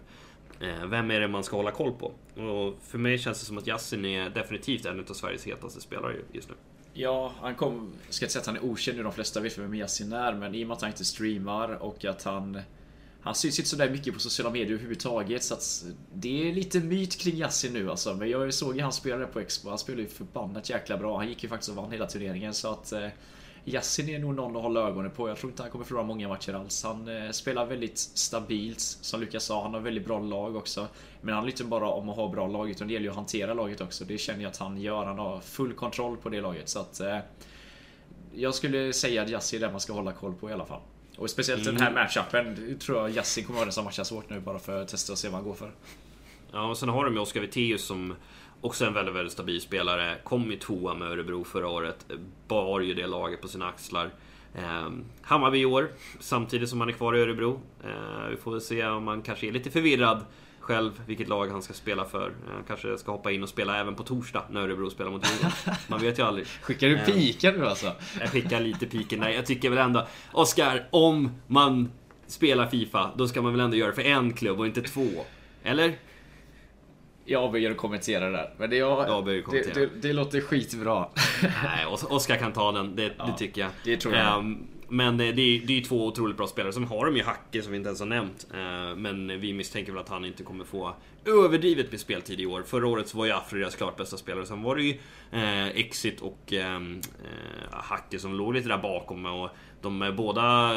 [0.59, 2.05] Eh, vem är det man ska hålla koll på.
[2.41, 6.15] Och för mig känns det som att Yasin är definitivt en av Sveriges hetaste spelare
[6.31, 6.55] just nu.
[6.93, 7.93] Ja, han kom...
[8.05, 10.33] Jag ska inte säga att han är okänd nu, de flesta vet vem Yasin är,
[10.33, 12.61] men i och med att han inte streamar och att han...
[13.21, 17.17] Han syns inte sådär mycket på sociala medier överhuvudtaget så att det är lite myt
[17.17, 18.13] kring Yasin nu alltså.
[18.13, 21.17] Men jag såg ju han spelade på Expo, han spelade ju förbannat jäkla bra.
[21.17, 22.91] Han gick ju faktiskt och vann hela turneringen så att...
[22.91, 23.07] Eh,
[23.65, 25.29] Yassin är nog någon att hålla ögonen på.
[25.29, 26.83] Jag tror inte han kommer förlora många matcher alls.
[26.83, 29.63] Han eh, spelar väldigt stabilt, som Lukas sa.
[29.63, 30.87] Han har väldigt bra lag också.
[31.21, 33.15] Men han handlar inte bara om att ha bra lag, utan det gäller ju att
[33.15, 34.05] hantera laget också.
[34.05, 35.05] Det känner jag att han gör.
[35.05, 36.69] Han har full kontroll på det laget.
[36.69, 37.17] Så att, eh,
[38.33, 40.81] jag skulle säga att Yassi är den man ska hålla koll på i alla fall.
[41.17, 41.75] Och speciellt mm.
[41.75, 44.81] den här matchupen tror jag Yassi kommer vara den som matchar svårt nu bara för
[44.81, 45.71] att testa och se vad han går för.
[46.51, 48.15] Ja, och sen har de ju Oskar Witteus som
[48.65, 50.17] också en väldigt, väldigt stabil spelare.
[50.23, 52.05] Kom ju tvåa med Örebro förra året.
[52.47, 54.09] Bar ju det laget på sina axlar.
[54.55, 54.89] Eh,
[55.21, 57.61] Hammarby i år, samtidigt som han är kvar i Örebro.
[57.83, 60.25] Eh, vi får väl se om han kanske är lite förvirrad
[60.59, 62.33] själv vilket lag han ska spela för.
[62.53, 65.51] Han kanske ska hoppa in och spela även på torsdag när Örebro spelar mot Djurgården.
[65.87, 66.47] Man vet ju aldrig.
[66.47, 67.91] Skickar du piken nu alltså?
[68.19, 69.19] Jag skickar lite piken.
[69.19, 70.07] Nej, jag tycker väl ändå...
[70.31, 71.91] Oskar, om man
[72.27, 75.07] spelar Fifa, då ska man väl ändå göra det för en klubb och inte två?
[75.63, 75.95] Eller?
[77.25, 78.53] Jag ber att kommentera det där.
[78.57, 81.07] Men det, jag, jag det, det, det, låter skitbra.
[81.63, 82.95] Nej, Oskar kan ta den.
[82.95, 83.69] Det, ja, det tycker jag.
[83.83, 84.39] Det tror jag.
[84.39, 86.73] Um, men det, det, är ju två otroligt bra spelare.
[86.73, 88.47] Sen har de ju Hacke som vi inte ens har nämnt.
[88.53, 92.63] Uh, men vi misstänker väl att han inte kommer få överdrivet med speltid i år.
[92.63, 94.45] Förra året så var ju Afro deras klart bästa spelare.
[94.45, 94.93] Sen var det ju
[95.33, 97.01] uh, Exit och um, uh,
[97.71, 99.25] Hacke som låg lite där bakom.
[99.25, 99.49] Och
[99.81, 100.71] de båda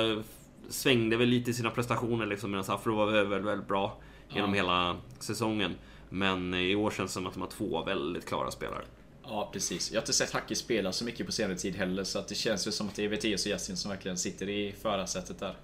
[0.68, 2.50] svängde väl lite i sina prestationer liksom.
[2.50, 4.56] Medan Afro var väldigt, väldigt bra genom ja.
[4.56, 5.74] hela säsongen.
[6.08, 8.84] Men i år känns det som att de har två väldigt klara spelare.
[9.24, 9.90] Ja, precis.
[9.90, 12.34] Jag har inte sett Hacke spela så mycket på senare tid heller, så att det
[12.34, 15.54] känns ju som att det är VTS och Yasin som verkligen sitter i förarsätet där.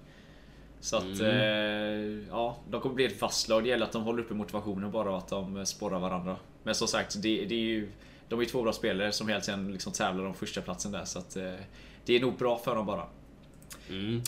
[0.79, 1.25] Så att, mm.
[1.25, 3.63] eh, ja, de kommer bli ett fast lag.
[3.63, 6.37] Det gäller att de håller uppe motivationen bara och att de spårar varandra.
[6.63, 7.91] Men som sagt, det, det är ju,
[8.29, 11.05] de är ju två bra spelare som hela tiden liksom tävlar om första platsen där,
[11.05, 11.53] så att eh,
[12.05, 13.07] det är nog bra för dem bara.
[13.89, 14.21] Mm.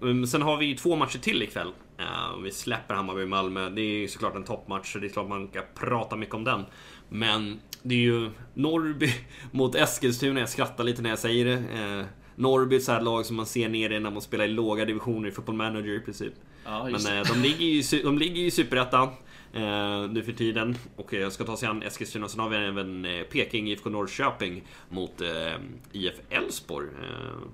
[0.00, 1.72] Um, sen har vi ju två matcher till ikväll.
[2.00, 3.70] Uh, vi släpper Hammarby-Malmö.
[3.70, 6.44] Det är ju såklart en toppmatch, så det är klart man kan prata mycket om
[6.44, 6.64] den.
[7.08, 9.14] Men det är ju Norrby
[9.50, 10.40] mot Eskilstuna.
[10.40, 11.56] Jag skrattar lite när jag säger det.
[11.56, 14.48] Uh, Norrby är ett sånt lag som man ser ner i när man spelar i
[14.48, 16.34] låga divisioner i Football Manager i princip.
[16.64, 19.08] Ja, Men uh, de ligger ju de ligger i Superettan
[19.52, 20.76] eh, nu för tiden.
[20.96, 22.28] Och jag ska ta sig an Eskilstuna.
[22.28, 25.54] Sen har vi även Peking, IFK Norrköping mot eh,
[25.92, 26.88] IF Elfsborg.
[26.88, 27.48] Eh,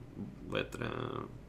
[0.48, 0.86] vad heter det?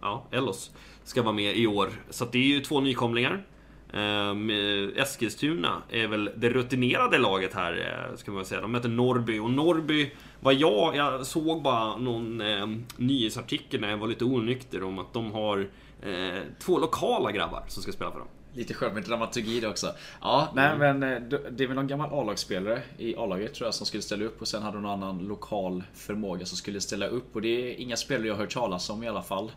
[0.02, 0.72] Ja, Ellos
[1.06, 1.90] ska vara med i år.
[2.10, 3.46] Så det är ju två nykomlingar.
[3.94, 4.50] Um,
[4.96, 8.62] Eskilstuna är väl det rutinerade laget här, eh, ska man säga.
[8.62, 13.98] De möter Norrby, och Norrby vad jag, jag såg bara någon eh, nyhetsartikel när jag
[13.98, 15.70] var lite onykter om att de har
[16.02, 18.28] eh, två lokala grabbar som ska spela för dem.
[18.54, 19.88] Lite skönt med dramaturgi det också.
[20.22, 21.00] Ja, nej mm.
[21.00, 24.26] men eh, det är väl någon gammal A-lagsspelare i A-laget tror jag som skulle ställa
[24.26, 27.76] upp och sen hade någon annan lokal förmåga som skulle ställa upp och det är
[27.76, 29.52] inga spelare jag har hört talas om i alla fall.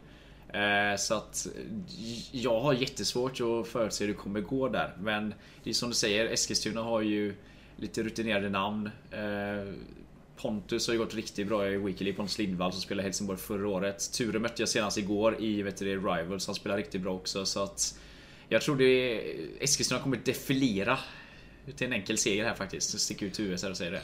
[0.53, 1.47] Eh, så att
[2.33, 4.97] jag har jättesvårt att förutse hur det kommer gå där.
[5.01, 5.35] Men
[5.65, 7.35] det är som du säger, Eskilstuna har ju
[7.77, 8.91] lite rutinerade namn.
[9.11, 9.75] Eh,
[10.37, 14.13] Pontus har ju gått riktigt bra i Weekly, Pontus Lindvall som spelade Helsingborg förra året.
[14.13, 17.47] Ture mötte jag senast igår i vet du, Rivals, han spelar riktigt bra också.
[17.47, 17.99] Så att
[18.49, 19.21] jag tror det
[19.61, 20.99] Eskilstuna kommer defilera
[21.77, 23.01] till en enkel seger här faktiskt.
[23.01, 24.03] Sticka ut huvudet och säga det.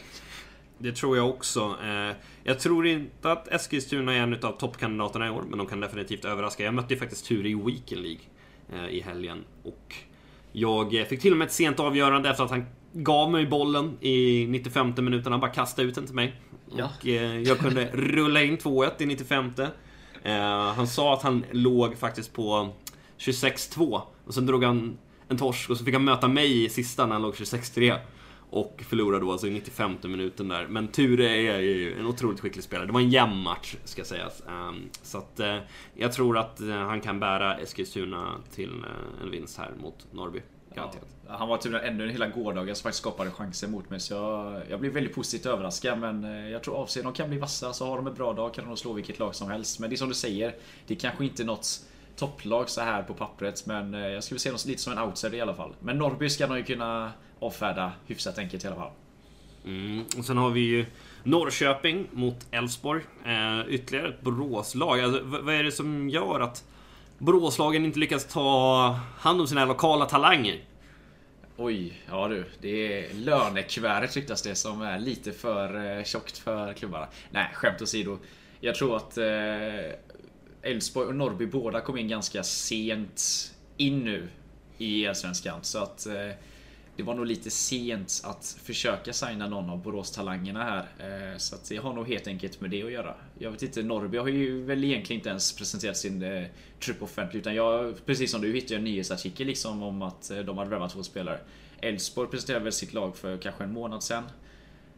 [0.79, 1.77] Det tror jag också.
[1.85, 5.81] Eh, jag tror inte att Eskilstuna är en av toppkandidaterna i år, men de kan
[5.81, 6.65] definitivt överraska.
[6.65, 8.21] Jag mötte ju faktiskt Ture i Weekend League
[8.73, 9.45] eh, i helgen.
[9.63, 9.95] Och
[10.53, 14.47] jag fick till och med ett sent avgörande efter att han gav mig bollen i
[14.49, 15.33] 95 minuten.
[15.33, 16.41] Han bara kastade ut den till mig.
[16.77, 16.85] Ja.
[16.85, 19.53] Och eh, jag kunde rulla in 2-1 i 95.
[20.77, 22.73] Han sa att han låg faktiskt på
[23.19, 24.01] 26-2.
[24.25, 27.13] Och sen drog han en torsk och så fick han möta mig i sista när
[27.13, 27.99] han låg 26-3.
[28.55, 30.67] Och förlorar då alltså i 95 minuten där.
[30.67, 32.87] Men Ture är ju en otroligt skicklig spelare.
[32.87, 34.43] Det var en jämn match, ska sägas.
[34.49, 35.59] Ehm, så att eh,
[35.95, 40.43] jag tror att eh, han kan bära Eskilstuna till eh, en vinst här mot Norrby.
[40.75, 41.07] Garanterat.
[41.27, 44.01] Ja, han var tydligen ännu hela gårdagen som faktiskt skapade chanser mot mig.
[44.01, 45.99] Så jag, jag blev väldigt positivt överraskad.
[45.99, 47.73] Men jag tror avser de kan bli vassa.
[47.73, 49.81] Så har de en bra dag kan de slå vilket lag som helst.
[49.81, 50.55] Men det är som du säger.
[50.87, 51.81] Det är kanske inte något
[52.17, 53.67] topplag så här på pappret.
[53.67, 55.75] Men jag skulle se dem lite som en outsider i alla fall.
[55.81, 57.13] Men Norrby ska de ju kunna
[57.47, 58.91] avfärda hyfsat enkelt i alla fall.
[59.65, 60.05] Mm.
[60.19, 60.87] Och sen har vi ju
[61.23, 63.03] Norrköping mot Elfsborg.
[63.25, 65.01] Eh, ytterligare ett Boråslag.
[65.01, 66.65] Alltså, vad är det som gör att
[67.19, 70.65] Boråslagen inte lyckas ta hand om sina lokala talanger?
[71.57, 72.45] Oj, ja du.
[72.61, 77.09] Det är lönekuvertet ryktas det som är lite för eh, tjockt för klubbarna.
[77.31, 78.19] Nej, skämt åsido.
[78.61, 83.23] Jag tror att eh, Elfsborg och Norrby båda kom in ganska sent
[83.77, 84.29] in nu
[84.79, 85.59] i Allsvenskan.
[85.63, 86.31] Så att eh,
[86.97, 90.87] det var nog lite sent att försöka signa någon av Borås-talangerna här.
[91.33, 93.15] Eh, så att det har nog helt enkelt med det att göra.
[93.39, 96.47] Jag vet inte, Norrby har ju väl egentligen inte ens presenterat sin eh,
[96.81, 97.41] trupp offentligt.
[97.41, 100.93] Utan jag, precis som du, hittade en nyhetsartikel liksom om att eh, de hade värvat
[100.93, 101.39] två spelare.
[101.81, 104.25] Elfsborg presenterade väl sitt lag för kanske en månad sedan.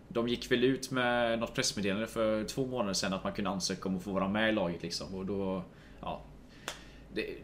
[0.09, 3.89] de gick väl ut med något pressmeddelande för två månader sedan att man kunde ansöka
[3.89, 5.15] om att få vara med i laget liksom.
[5.15, 5.63] Och då,
[6.01, 6.21] ja.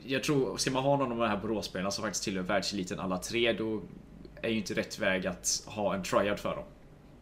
[0.06, 3.18] Jag tror, ska man ha någon av de här Boråsspelarna som faktiskt tillhör världseliten alla
[3.18, 3.82] tre, då
[4.42, 6.64] är ju inte rätt väg att ha en tryout för dem.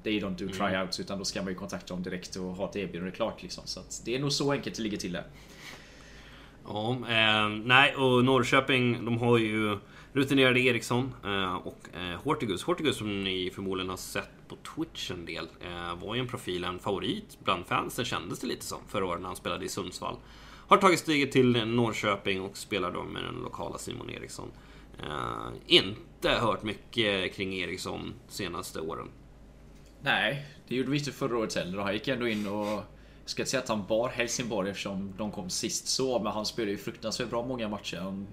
[0.03, 0.57] They don't do mm.
[0.57, 1.05] tryouts, mm.
[1.05, 3.65] utan då ska man ju kontakta dem direkt och ha ett erbjudande klart liksom.
[3.67, 5.25] Så det är nog så enkelt det ligger till där.
[6.67, 9.79] Ja, eh, nej och Norrköping, de har ju
[10.13, 12.63] rutinerade Eriksson eh, och eh, Hortigus.
[12.63, 16.65] Hortigus som ni förmodligen har sett på Twitch en del, eh, var ju en profil,
[16.65, 20.17] en favorit bland fansen kändes det lite som förra året när han spelade i Sundsvall.
[20.69, 24.49] Har tagit steget till Norrköping och spelar då med den lokala Simon Eriksson.
[25.03, 29.09] Eh, inte hört mycket kring Eriksson senaste åren.
[30.03, 31.79] Nej, det gjorde vi inte förra året heller.
[31.79, 32.85] Han gick ändå in och jag
[33.25, 36.71] ska inte säga att han bar Helsingborg eftersom de kom sist så, men han spelade
[36.71, 37.97] ju fruktansvärt bra många matcher.
[37.97, 38.27] Han...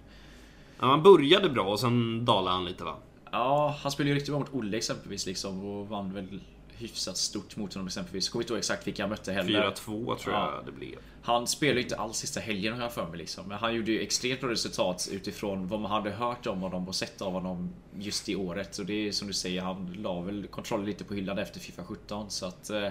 [0.79, 2.95] Ja, han började bra och sen dalade han lite va?
[3.31, 6.39] Ja, han spelade ju riktigt bra mot Olle exempelvis liksom och vann väl
[6.77, 8.25] hyfsat stort mot honom exempelvis.
[8.25, 9.71] Jag kommer inte ihåg exakt vilka han mötte heller.
[9.71, 10.95] 4-2 tror jag det blev.
[11.21, 13.47] Han spelade inte alls sista helgen har jag för mig liksom.
[13.47, 16.95] Men han gjorde ju extremt bra resultat utifrån vad man hade hört om honom och
[16.95, 18.77] sett av honom just i året.
[18.77, 21.83] Och det är som du säger, han la väl kontrollen lite på hyllan efter Fifa
[21.83, 22.31] 17.
[22.31, 22.89] Så att eh,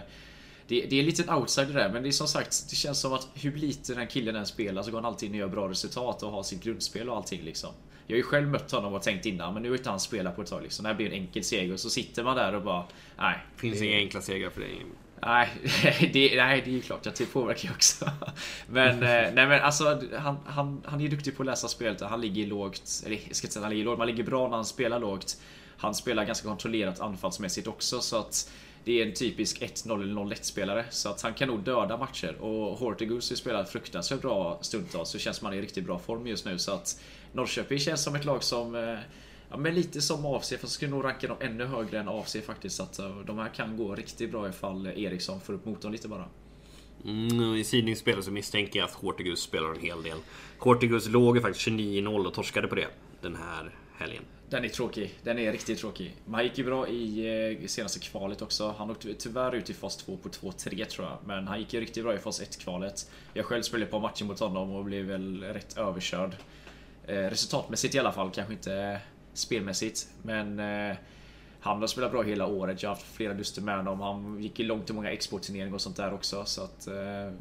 [0.69, 3.13] det, det, är en liten outsider där, men det är som sagt, det känns som
[3.13, 5.69] att hur lite den killen än spelar så går han alltid in och gör bra
[5.69, 7.71] resultat och har sitt grundspel och allting liksom.
[8.07, 10.37] Jag har ju själv mött honom och tänkt innan, men nu har inte han spelat
[10.37, 10.83] på ett tag liksom.
[10.83, 12.85] Det här blir en enkel seger och så sitter man där och bara,
[13.19, 13.39] nej.
[13.57, 13.87] Finns det...
[13.87, 14.87] inga enkla segrar för dig?
[15.23, 15.49] Nej,
[16.13, 18.11] det, nej, det är ju klart att det påverkar också.
[18.69, 22.21] Men, eh, nej, men alltså, han, han, han är duktig på att läsa spelet han
[22.21, 23.03] ligger lågt.
[23.07, 25.01] Eller jag ska inte säga att han ligger lågt, man ligger bra när han spelar
[25.01, 25.37] lågt.
[25.77, 28.51] Han spelar ganska kontrollerat anfallsmässigt också så att
[28.85, 30.85] det är en typisk 1-0 eller 0-1 spelare.
[30.91, 32.37] Så att han kan nog döda matcher.
[32.41, 35.09] Och Hortigus har spelat fruktansvärt bra stundtals.
[35.09, 36.59] Så känns är i riktigt bra form just nu.
[36.59, 37.01] Så att
[37.37, 38.99] Norrköping känns som ett lag som eh,
[39.51, 42.37] Ja, men lite som AFC, fast jag skulle nog ranka dem ännu högre än AFC
[42.47, 42.77] faktiskt.
[42.77, 46.09] Så att eh, de här kan gå riktigt bra ifall Eriksson får upp motorn lite
[46.09, 46.25] bara.
[47.05, 50.19] Mm, I sidningsspelet så misstänker jag att Hortigus spelar en hel del.
[50.59, 52.87] Hortigus låg ju faktiskt 29-0 och torskade på det
[53.21, 54.23] den här helgen.
[54.51, 55.15] Den är tråkig.
[55.23, 56.17] Den är riktigt tråkig.
[56.25, 58.75] Men han gick ju bra i eh, senaste kvalet också.
[58.79, 61.19] Han åkte tyvärr ut i fas 2 på 2-3 tror jag.
[61.25, 63.11] Men han gick ju riktigt bra i fas 1 kvalet.
[63.35, 66.37] Jag själv spelade på matchen mot honom och blev väl rätt överkörd.
[67.07, 69.01] Eh, resultatmässigt i alla fall, kanske inte
[69.33, 70.09] spelmässigt.
[70.23, 70.97] Men eh,
[71.61, 72.83] han har spelat bra hela året.
[72.83, 74.01] Jag har haft flera duster med honom.
[74.01, 76.45] Han gick ju långt i många exportturneringar och sånt där också.
[76.45, 77.33] Så att eh,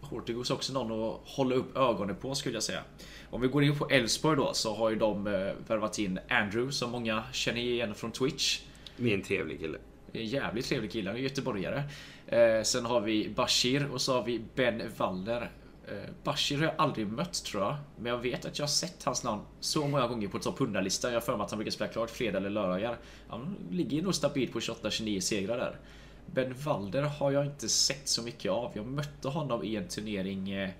[0.00, 2.82] Hortigos också någon att hålla upp ögonen på skulle jag säga.
[3.30, 5.32] Om vi går in på Elfsborg då så har ju de eh,
[5.66, 8.60] värvat in Andrew som många känner igen från Twitch.
[8.96, 9.78] Det är en trevlig kille.
[10.12, 11.82] En jävligt trevlig kille, han är göteborgare.
[12.26, 15.50] Eh, sen har vi Bashir och så har vi Ben Waller.
[15.88, 17.76] Eh, Bashir har jag aldrig mött tror jag.
[17.96, 21.12] Men jag vet att jag har sett hans namn så många gånger på topp 100-listan.
[21.12, 22.98] Jag har för mig att han brukar spela klart fredag eller lördagar.
[23.28, 25.78] Han ligger nog stabilt på 28-29 segrar där.
[26.26, 28.72] Ben Walder har jag inte sett så mycket av.
[28.74, 30.70] Jag mötte honom i en turnering eh,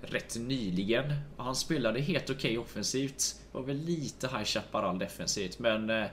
[0.00, 1.14] rätt nyligen.
[1.36, 3.22] Och han spelade helt okej okay offensivt.
[3.52, 5.58] Var väl lite High Chaparral defensivt.
[5.58, 6.06] Men eh,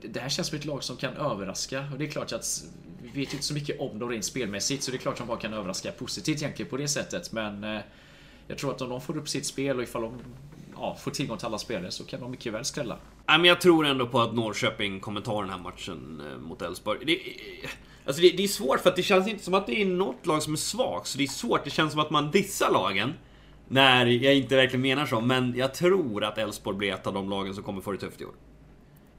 [0.00, 1.84] det här känns som ett lag som kan överraska.
[1.92, 2.64] Och det är klart att
[3.02, 4.82] vi vet inte så mycket om dem rent spelmässigt.
[4.82, 7.32] Så det är klart att de bara kan överraska positivt egentligen på det sättet.
[7.32, 7.80] Men eh,
[8.46, 10.12] jag tror att om de får upp sitt spel och ifall de
[10.74, 12.98] ja, får tillgång till alla spelare så kan de mycket väl skrälla.
[13.44, 17.12] jag tror ändå på att Norrköping kommer ta den här matchen eh, mot Elfsborg.
[17.12, 17.70] Eh,
[18.06, 20.26] alltså det, det, är svårt för att det känns inte som att det är något
[20.26, 21.06] lag som är svagt.
[21.06, 23.12] Så det är svårt, det känns som att man dissar lagen.
[23.68, 27.30] När jag inte verkligen menar så, men jag tror att Elfsborg blir ett av de
[27.30, 28.34] lagen som kommer få det tufft i år.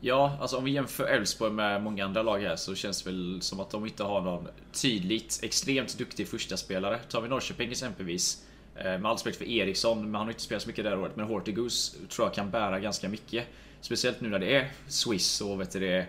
[0.06, 3.42] Ja, alltså om vi jämför Elfsborg med många andra lag här så känns det väl
[3.42, 7.00] som att de inte har någon tydligt extremt duktig första spelare.
[7.10, 8.46] Tar vi Norrköping exempelvis.
[8.76, 11.00] Eh, med all respekt för Eriksson, men han har inte spelat så mycket det här
[11.00, 11.16] året.
[11.16, 13.48] Men Hortigus tror jag kan bära ganska mycket.
[13.82, 16.08] Speciellt nu när det är Swiss och vet du det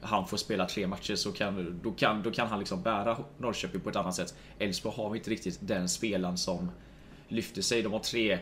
[0.00, 3.80] han får spela tre matcher så kan, då, kan, då kan han liksom bära Norrköping
[3.80, 4.34] på ett annat sätt.
[4.58, 6.70] Elfsborg har inte riktigt den spelaren som
[7.28, 7.82] lyfter sig.
[7.82, 8.38] De har tre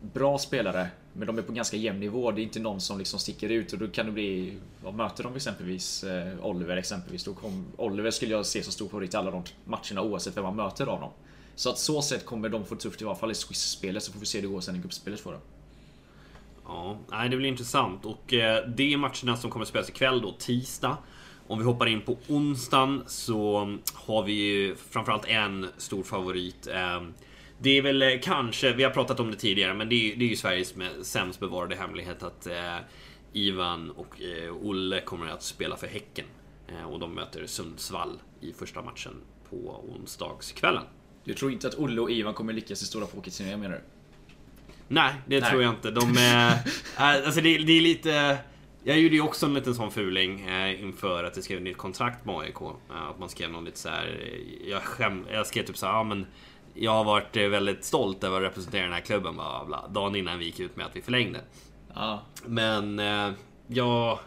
[0.00, 2.30] bra spelare, men de är på ganska jämn nivå.
[2.30, 4.58] Det är inte någon som liksom sticker ut och då kan det bli...
[4.82, 6.04] Vad möter de exempelvis?
[6.04, 7.24] Eh, Oliver exempelvis.
[7.24, 10.44] Då kom, Oliver skulle jag se som stor favorit i alla de matcherna oavsett vem
[10.44, 11.10] man möter av dem.
[11.54, 14.20] Så att så sätt kommer de få tufft i alla fall i Swiss-spelet så får
[14.20, 15.40] vi se hur det går sen i gruppspelet för dem.
[16.66, 18.04] Ja, nej, det blir intressant.
[18.04, 20.96] Och eh, det är matcherna som kommer att spelas ikväll då, tisdag.
[21.48, 26.66] Om vi hoppar in på onsdagen så har vi ju framförallt en stor favorit.
[26.66, 27.02] Eh,
[27.58, 30.16] Eh, det är väl eh, kanske, vi har pratat om det tidigare, men det är,
[30.16, 32.46] det är ju Sveriges sämst bevarade hemlighet att
[33.32, 34.20] Ivan och
[34.62, 36.24] Olle kommer att spela för Häcken.
[36.86, 39.12] Och de möter Sundsvall i första matchen
[39.50, 40.82] på onsdagskvällen.
[41.24, 43.82] Du tror inte att Olle och Ivan kommer lyckas i stora pokerturneringar menar du?
[44.88, 45.50] Nej, det Nej.
[45.50, 45.90] tror jag inte.
[45.90, 46.58] De är...
[46.96, 48.38] alltså det, det, är lite...
[48.84, 51.76] Jag gjorde ju också en liten sån fuling eh, inför att jag skrev ett nytt
[51.76, 52.60] kontrakt med AIK.
[52.60, 54.20] Eh, att man skrev någon lite så här.
[54.22, 56.26] eh, Jag, skäm, jag skrev typ så här, ja men
[56.78, 60.16] jag har varit eh, väldigt stolt över att representera den här klubben, bla, bla, dagen
[60.16, 61.40] innan vi gick ut med att vi förlängde.
[61.94, 62.22] Ja.
[62.46, 63.30] Men eh,
[63.66, 64.18] jag,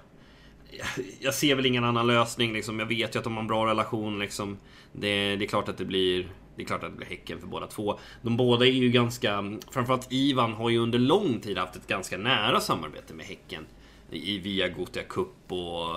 [1.20, 2.54] jag ser väl ingen annan lösning.
[2.54, 2.80] Liksom.
[2.80, 4.20] Jag vet ju att de har en bra relation.
[4.20, 4.58] Liksom.
[4.94, 7.48] Det, det är klart att det blir det är klart att det blir Häcken för
[7.48, 8.00] båda två.
[8.22, 9.44] De båda är ju ganska...
[9.72, 13.66] Framförallt Ivan har ju under lång tid haft ett ganska nära samarbete med Häcken.
[14.12, 15.90] I, via Gothia Cup och,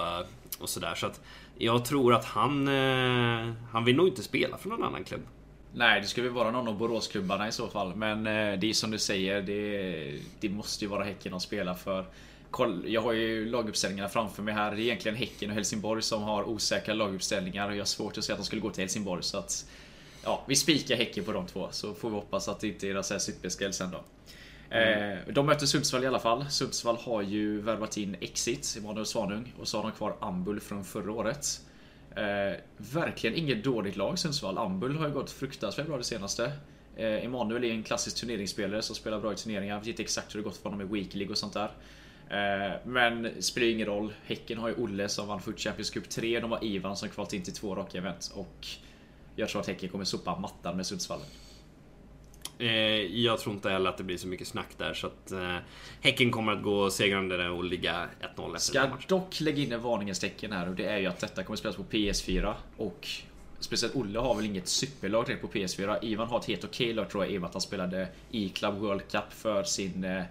[0.61, 0.95] och sådär.
[0.95, 1.21] Så att
[1.59, 2.69] jag tror att han...
[2.69, 5.23] eh, Han vill nog inte spela för någon annan klubb.
[5.75, 7.95] Nej, det skulle väl vara någon av Boråsklubbarna i så fall.
[7.95, 11.75] Men eh, det är som du säger, det, det måste ju vara Häcken att spela
[11.75, 12.07] för.
[12.51, 14.71] Koll, jag har ju laguppställningarna framför mig här.
[14.71, 17.69] Det är egentligen Häcken och Helsingborg som har osäkra laguppställningar.
[17.69, 19.23] Och jag har svårt att se att de skulle gå till Helsingborg.
[19.23, 19.67] Så att,
[20.25, 21.69] ja, vi spikar Häcken på de två.
[21.71, 24.05] Så får vi hoppas att det inte är några superspel sen då.
[24.77, 26.51] Eh, de möter Sundsvall i alla fall.
[26.51, 29.53] Sundsvall har ju värvat in Exit, Emanuel Svanung.
[29.61, 31.61] Och så har de kvar Ambul från förra året.
[32.17, 34.59] Eh, verkligen inget dåligt lag Sundsvall.
[34.59, 36.53] Ambul har ju gått fruktansvärt bra det senaste.
[36.97, 39.79] Eh, Emanuel är en klassisk turneringsspelare som spelar bra i turneringar.
[39.79, 41.71] Vet inte exakt hur det gått för honom i Week League och sånt där.
[42.29, 44.13] Eh, men spelar ju ingen roll.
[44.25, 46.41] Häcken har ju Olle som vann Foot Champions Cup 3.
[46.41, 48.33] De har Ivan som kvalt in till två raka event.
[48.35, 48.67] Och
[49.37, 51.21] jag tror att Häcken kommer sopa mattan med Sundsvall.
[52.59, 52.69] Eh,
[53.21, 54.95] jag tror inte heller att det blir så mycket snack där.
[54.95, 55.57] Så att eh,
[56.01, 59.03] Häcken kommer att gå segrande och ligga 1-0 efter Ska matchen.
[59.09, 61.77] dock lägga in en varningens tecken här och det är ju att detta kommer spelas
[61.77, 63.09] på PS4 och
[63.61, 65.99] Speciellt Olle har väl inget superlag direkt på PS4.
[66.03, 68.49] Ivan har ett helt okej lag tror jag i och med att han spelade i
[68.49, 70.23] Club World Cup för sin eh,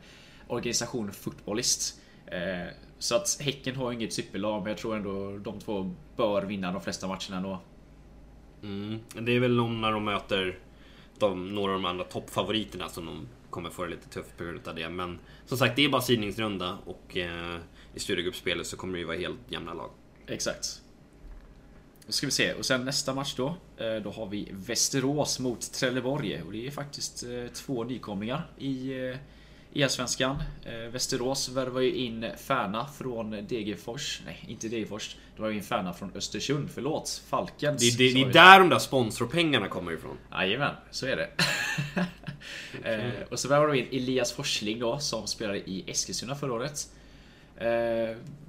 [0.48, 2.00] organisation Footballist.
[2.26, 6.72] Eh, så att Häcken har inget superlag men jag tror ändå de två bör vinna
[6.72, 7.60] de flesta matcherna ändå.
[8.64, 9.00] Mm.
[9.20, 10.60] Det är väl om när de möter
[11.30, 14.68] de, några av de andra toppfavoriterna som de kommer få det lite tufft på grund
[14.68, 14.90] av det.
[14.90, 17.60] Men som sagt, det är bara sidningsrunda och eh,
[17.96, 19.90] i studiegruppspelet så kommer det ju vara helt jämna lag.
[20.28, 20.82] Exakt.
[22.06, 23.56] Då ska vi se, och sen nästa match då.
[23.78, 26.42] Eh, då har vi Västerås mot Trelleborg.
[26.42, 29.18] Och det är faktiskt eh, två nykomlingar i eh, i
[29.76, 30.44] Allsvenskan.
[30.66, 34.22] Eh, Västerås värvar ju in Färna från Degerfors.
[34.26, 35.16] Nej, inte Degerfors.
[35.36, 37.22] De var in Färna från Östersund, förlåt.
[37.28, 37.82] Falkens.
[37.82, 40.18] Det, det, det är där de där sponsorpengarna kommer ifrån.
[40.32, 41.30] Jajamän, så är det.
[42.84, 46.88] eh, och så värvar de in Elias Forsling då, som spelade i Eskilstuna förra året.
[47.58, 47.68] Eh,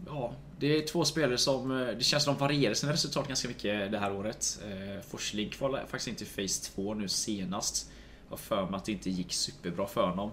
[0.07, 1.81] ja, det är två spelare som...
[1.81, 4.61] eh, Det känns som de varierar sina resultat ganska mycket det här året.
[4.65, 7.91] Eh, Forsling kvalade faktiskt inte Phase 2 nu senast.
[8.29, 10.31] Har för mig att det inte gick superbra för honom.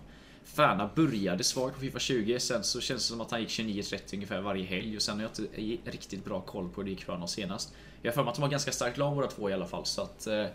[0.56, 4.14] Färna började svagt på Fifa 20, sen så känns det som att han gick 29-30
[4.14, 7.04] ungefär varje helg och sen har jag inte riktigt bra koll på hur det gick
[7.04, 7.74] för honom senast.
[8.02, 9.86] Jag har för mig att de har ganska starkt lag båda två i alla fall
[9.86, 10.28] så att...
[10.28, 10.46] eh,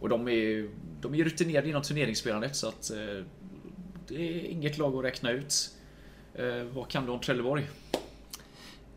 [0.00, 0.68] Och de är,
[1.00, 2.90] de är rutinerade inom turneringsspelandet så att...
[2.90, 3.24] eh,
[4.08, 5.54] Det är inget lag att räkna ut.
[6.34, 7.68] Eh, Vad kan du om Trelleborg?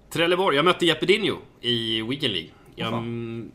[0.10, 2.50] Trelleborg, jag mötte Jeppe Dinho i Weekend League.
[2.76, 2.94] Jag,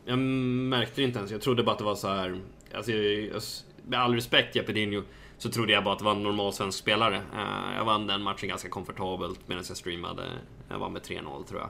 [0.05, 2.41] jag märkte det inte ens, jag trodde bara att det var så här.
[2.73, 3.41] Alltså, jag,
[3.87, 5.01] med all respekt Jeppe Dinho,
[5.41, 7.15] så trodde jag bara att det var en normal svensk spelare.
[7.15, 10.23] Eh, Jag vann den matchen ganska komfortabelt medan jag streamade.
[10.69, 11.69] Jag vann med 3-0 tror jag.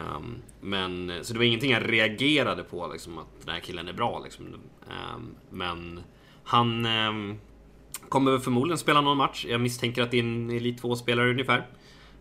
[0.00, 3.92] Ehm, Men, så det var ingenting jag reagerade på, liksom, att den här killen är
[3.92, 4.20] bra.
[4.24, 4.46] Liksom.
[4.90, 6.00] Ehm, Men
[6.44, 7.38] han ehm,
[8.08, 9.46] kommer förmodligen spela någon match.
[9.48, 11.66] Jag misstänker att det är en Elit 2-spelare ungefär.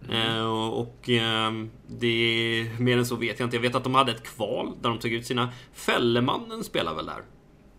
[0.10, 2.72] Eh, och och ehm, det...
[2.80, 3.56] Mer än så vet jag inte.
[3.58, 5.50] Jag vet att de hade ett kval där de tog ut sina...
[5.74, 7.24] Fällemannen spelar väl där?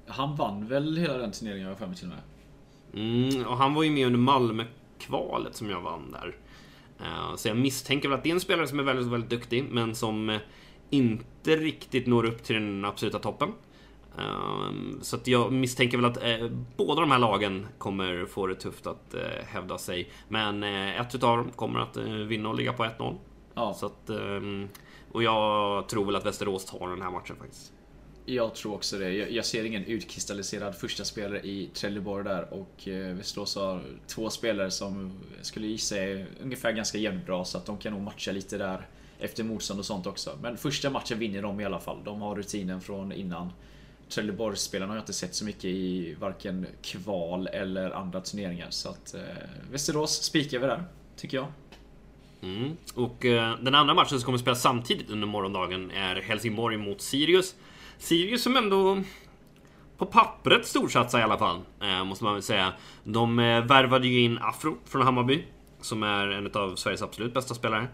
[0.08, 2.22] Han vann väl hela den turneringen har jag för mig till och med.
[2.96, 6.36] Mm, och han var ju med under Malmö-kvalet som jag vann där.
[7.00, 9.64] Eh, så jag misstänker väl att det är en spelare som är väldigt, väldigt duktig,
[9.70, 10.40] men som eh,
[10.90, 13.52] inte riktigt når upp till den absoluta toppen.
[14.18, 18.86] Eh, Så jag misstänker väl att eh, båda de här lagen kommer få det tufft
[18.86, 19.14] att
[19.46, 20.10] hävda sig.
[20.28, 23.16] Men ett utav dem kommer att vinna och ligga på 1-0.
[23.54, 24.68] Ja, Så att, ehm,
[25.12, 27.72] och jag tror väl att Västerås tar den här matchen faktiskt
[28.26, 29.12] jag tror också det.
[29.12, 34.30] Jag, jag ser ingen utkristalliserad första spelare i Trelleborg där och eh, Västerås har två
[34.30, 38.32] spelare som jag skulle gissa är ungefär ganska jämnbra så att de kan nog matcha
[38.32, 38.86] lite där
[39.18, 40.38] efter motstånd och sånt också.
[40.42, 41.98] Men första matchen vinner de i alla fall.
[42.04, 43.52] De har rutinen från innan.
[44.08, 49.14] Trelleborgsspelarna har jag inte sett så mycket i varken kval eller andra turneringar så att
[49.14, 49.20] eh,
[49.70, 50.84] Västerås spikar vi där,
[51.16, 51.46] tycker jag.
[52.42, 52.76] Mm.
[52.94, 57.54] Och eh, den andra matchen som kommer spelas samtidigt under morgondagen är Helsingborg mot Sirius.
[57.98, 58.98] Sirius som ändå
[59.98, 62.72] på pappret storsatsar i alla fall, eh, måste man väl säga.
[63.04, 65.44] De eh, värvade ju in Afro från Hammarby,
[65.80, 67.88] som är en av Sveriges absolut bästa spelare.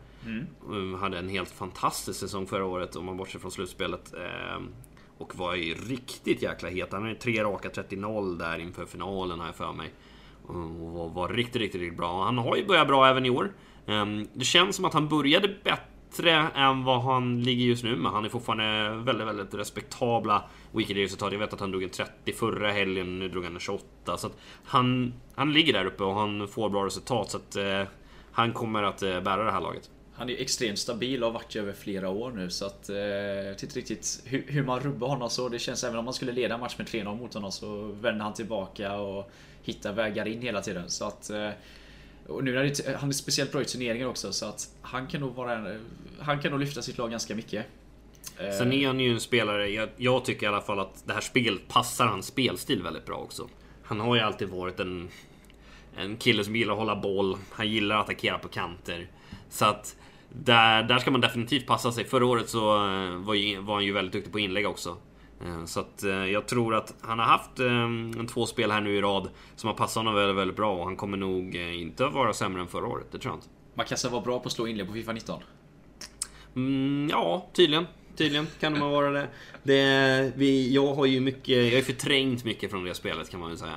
[0.70, 4.14] Mm, hade en helt fantastisk säsong förra året om man bortser från slutspelet.
[4.14, 4.62] Eh,
[5.18, 6.92] och var ju riktigt jäkla het.
[6.92, 9.92] Han hade tre raka 30-0 där inför finalen jag för mig.
[10.46, 12.24] Och var riktigt, riktigt, riktigt bra.
[12.24, 13.52] Han har ju börjat bra även i år.
[14.32, 18.12] Det känns som att han började bättre Bättre än vad han ligger just nu, men
[18.12, 20.42] han är fortfarande väldigt, väldigt respektabla
[20.72, 21.32] ...weekend resultat.
[21.32, 24.16] Jag vet att han drog en 30 förra helgen, nu drog han en 28.
[24.16, 27.82] Så att han, han ligger där uppe och han får bra resultat, så att eh,
[28.32, 29.90] han kommer att eh, bära det här laget.
[30.14, 32.88] Han är extremt stabil och har varit över flera år nu så att...
[32.88, 35.48] Eh, jag vet inte riktigt hur, hur man rubbar honom så.
[35.48, 38.24] Det känns även om man skulle leda en match med 3-0 mot honom så vänder
[38.24, 39.30] han tillbaka och
[39.62, 40.90] hittar vägar in hela tiden.
[40.90, 41.30] Så att...
[41.30, 41.50] Eh,
[42.30, 45.20] och nu när det, han är speciellt bra i turneringar också så att han kan
[45.20, 45.76] nog vara
[46.20, 47.66] Han kan nog lyfta sitt lag ganska mycket.
[48.38, 51.12] Eh, Sen är han ju en spelare, jag, jag tycker i alla fall att det
[51.12, 53.48] här spelet passar hans spelstil väldigt bra också.
[53.82, 55.08] Han har ju alltid varit en,
[55.96, 59.08] en kille som gillar att hålla boll, han gillar att attackera på kanter.
[59.48, 59.96] Så att
[60.28, 62.04] där, där ska man definitivt passa sig.
[62.04, 64.96] Förra året så eh, var, ju, var han ju väldigt duktig på inlägg också.
[65.44, 68.96] Eh, så att eh, jag tror att han har haft en två spel här nu
[68.96, 72.32] i rad som har passat honom väldigt, väldigt bra och han kommer nog inte vara
[72.32, 73.06] sämre än förra året.
[73.12, 73.48] Det tror jag inte.
[73.74, 75.42] Man kanske var bra på att slå inlägg på Fifa 19?
[76.56, 77.86] Mm, ja, tydligen.
[78.16, 79.28] Tydligen kan man vara det.
[79.62, 83.48] det vi, jag har ju mycket, jag har förträngt mycket från det spelet kan man
[83.48, 83.76] väl säga.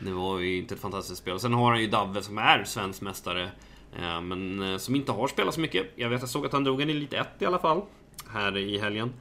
[0.00, 1.40] Det var ju inte ett fantastiskt spel.
[1.40, 3.50] Sen har han ju Davve som är svensk mästare.
[3.96, 5.86] Eh, men eh, som inte har spelat så mycket.
[5.96, 7.82] Jag vet, jag såg att han drog en Elite 1 i alla fall.
[8.28, 9.12] Här i helgen.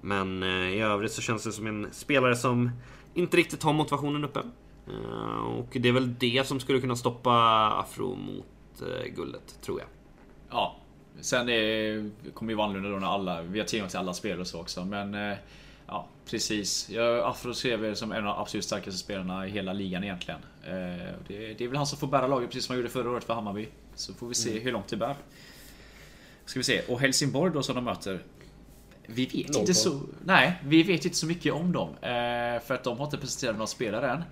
[0.00, 2.70] Men eh, i övrigt så känns det som en spelare som
[3.14, 4.40] inte riktigt har motivationen uppe.
[5.46, 7.32] Och det är väl det som skulle kunna stoppa
[7.80, 8.82] Afro mot
[9.16, 9.88] guldet, tror jag.
[10.50, 10.76] Ja.
[11.20, 14.40] Sen är, kommer ju vara annorlunda då när alla, vi har tillgång till alla spel
[14.40, 15.36] och så också, men
[15.86, 16.90] Ja, precis.
[16.90, 20.40] Jag, Afro vi som en av de absolut starkaste spelarna i hela ligan egentligen.
[21.28, 23.24] Det, det är väl han som får bära laget precis som han gjorde förra året
[23.24, 23.68] för Hammarby.
[23.94, 24.62] Så får vi se mm.
[24.62, 25.16] hur långt det bär.
[26.44, 26.82] Ska vi se.
[26.88, 28.22] Och Helsingborg då som de möter.
[29.10, 30.00] Vi vet inte så...
[30.24, 31.88] Nej, vi vet inte så mycket om dem.
[31.88, 34.22] Eh, för att de har inte presenterat några spelare än.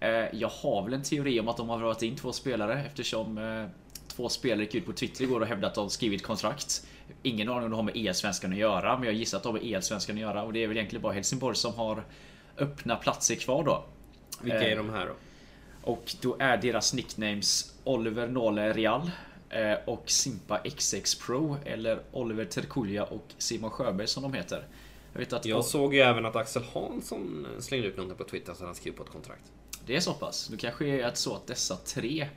[0.00, 3.38] Eh, jag har väl en teori om att de har varit in två spelare eftersom
[3.38, 3.64] eh,
[4.08, 6.86] två spelare gick ut på Twitter igår och hävdade att de skrivit kontrakt.
[7.22, 9.54] Ingen aning om det har med EL-svenskan att göra, men jag gissar att det har
[9.54, 10.42] med EL-svenskan att göra.
[10.42, 12.04] Och det är väl egentligen bara Helsingborg som har
[12.58, 13.84] öppna platser kvar då.
[14.40, 15.12] Vilka är de här då?
[15.82, 19.10] Och då är deras nicknames Oliver Nole Real
[19.84, 24.68] och Simpa XX Pro eller Oliver Terkulia och Simon Sjöberg som de heter.
[25.12, 28.54] Jag, vet att jag såg ju även att Axel Hansson slängde ut något på Twitter
[28.54, 29.52] så han skrev på ett kontrakt.
[29.86, 30.48] Det är så pass.
[30.48, 32.28] Det kanske är så att dessa tre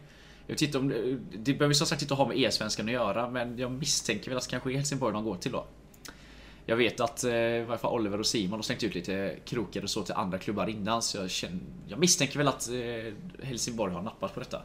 [0.49, 0.89] jag vet inte om
[1.31, 4.43] det behöver som sagt inte ha med E-svenskan att göra men jag misstänker väl att
[4.43, 5.65] det kanske är Helsingborg de går till då.
[6.65, 9.83] Jag vet att eh, i varje fall Oliver och Simon har slängt ut lite krokar
[9.83, 13.93] och så till andra klubbar innan så jag, känner, jag misstänker väl att eh, Helsingborg
[13.93, 14.61] har nappat på detta.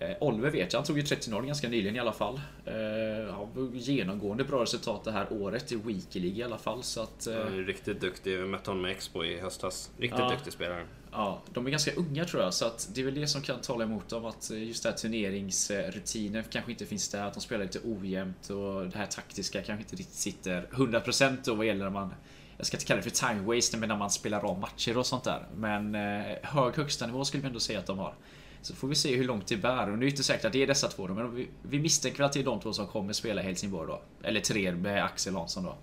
[0.00, 2.40] Eh, Oliver vet jag, han tog ju 30-0 ganska nyligen i alla fall.
[2.64, 6.82] Eh, har genomgående bra resultat det här året i Weekly League i alla fall.
[6.82, 8.38] Så att, eh, är riktigt duktig.
[8.38, 9.90] Vi mötte honom med Expo i höstas.
[9.98, 10.86] Riktigt ja, duktig spelare.
[11.12, 12.54] Ja, de är ganska unga tror jag.
[12.54, 14.24] Så att det är väl det som kan tala emot dem.
[14.24, 17.22] Att just den här turneringsrutinen kanske inte finns där.
[17.22, 21.54] Att de spelar lite ojämnt och det här taktiska kanske inte riktigt sitter 100% då
[21.54, 22.14] vad gäller när man
[22.56, 25.06] jag ska inte kalla det för time waste, men när man spelar av matcher och
[25.06, 25.46] sånt där.
[25.56, 28.14] Men eh, hög högsta nivå skulle vi ändå säga att de har.
[28.62, 29.82] Så får vi se hur långt det bär.
[29.82, 31.78] Och nu är det inte säkert att det är dessa två då, men vi, vi
[31.78, 34.02] misstänker att det är de två som kommer spela i Helsingborg då.
[34.22, 35.76] Eller tre med Axel Hansson då.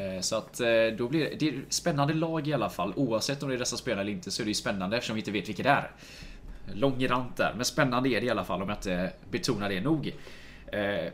[0.00, 2.92] Eh, så att eh, då blir det, det är spännande lag i alla fall.
[2.96, 5.20] Oavsett om det är dessa spelare eller inte så är det ju spännande eftersom vi
[5.20, 5.90] inte vet vilka det är.
[6.74, 9.80] Lång rant där, men spännande är det i alla fall om jag inte betonar det
[9.80, 10.14] nog.
[10.72, 11.12] Eh,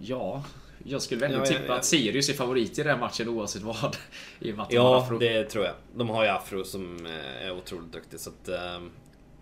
[0.00, 0.44] ja,
[0.84, 1.74] jag skulle väl ja, tippa ja, ja.
[1.74, 3.96] att Sirius är favorit i den matchen oavsett vad.
[4.40, 5.18] I och med att ja, Afro.
[5.18, 5.74] det tror jag.
[5.94, 7.06] De har ju Afro som
[7.42, 8.20] är otroligt duktig.
[8.20, 8.48] Så att,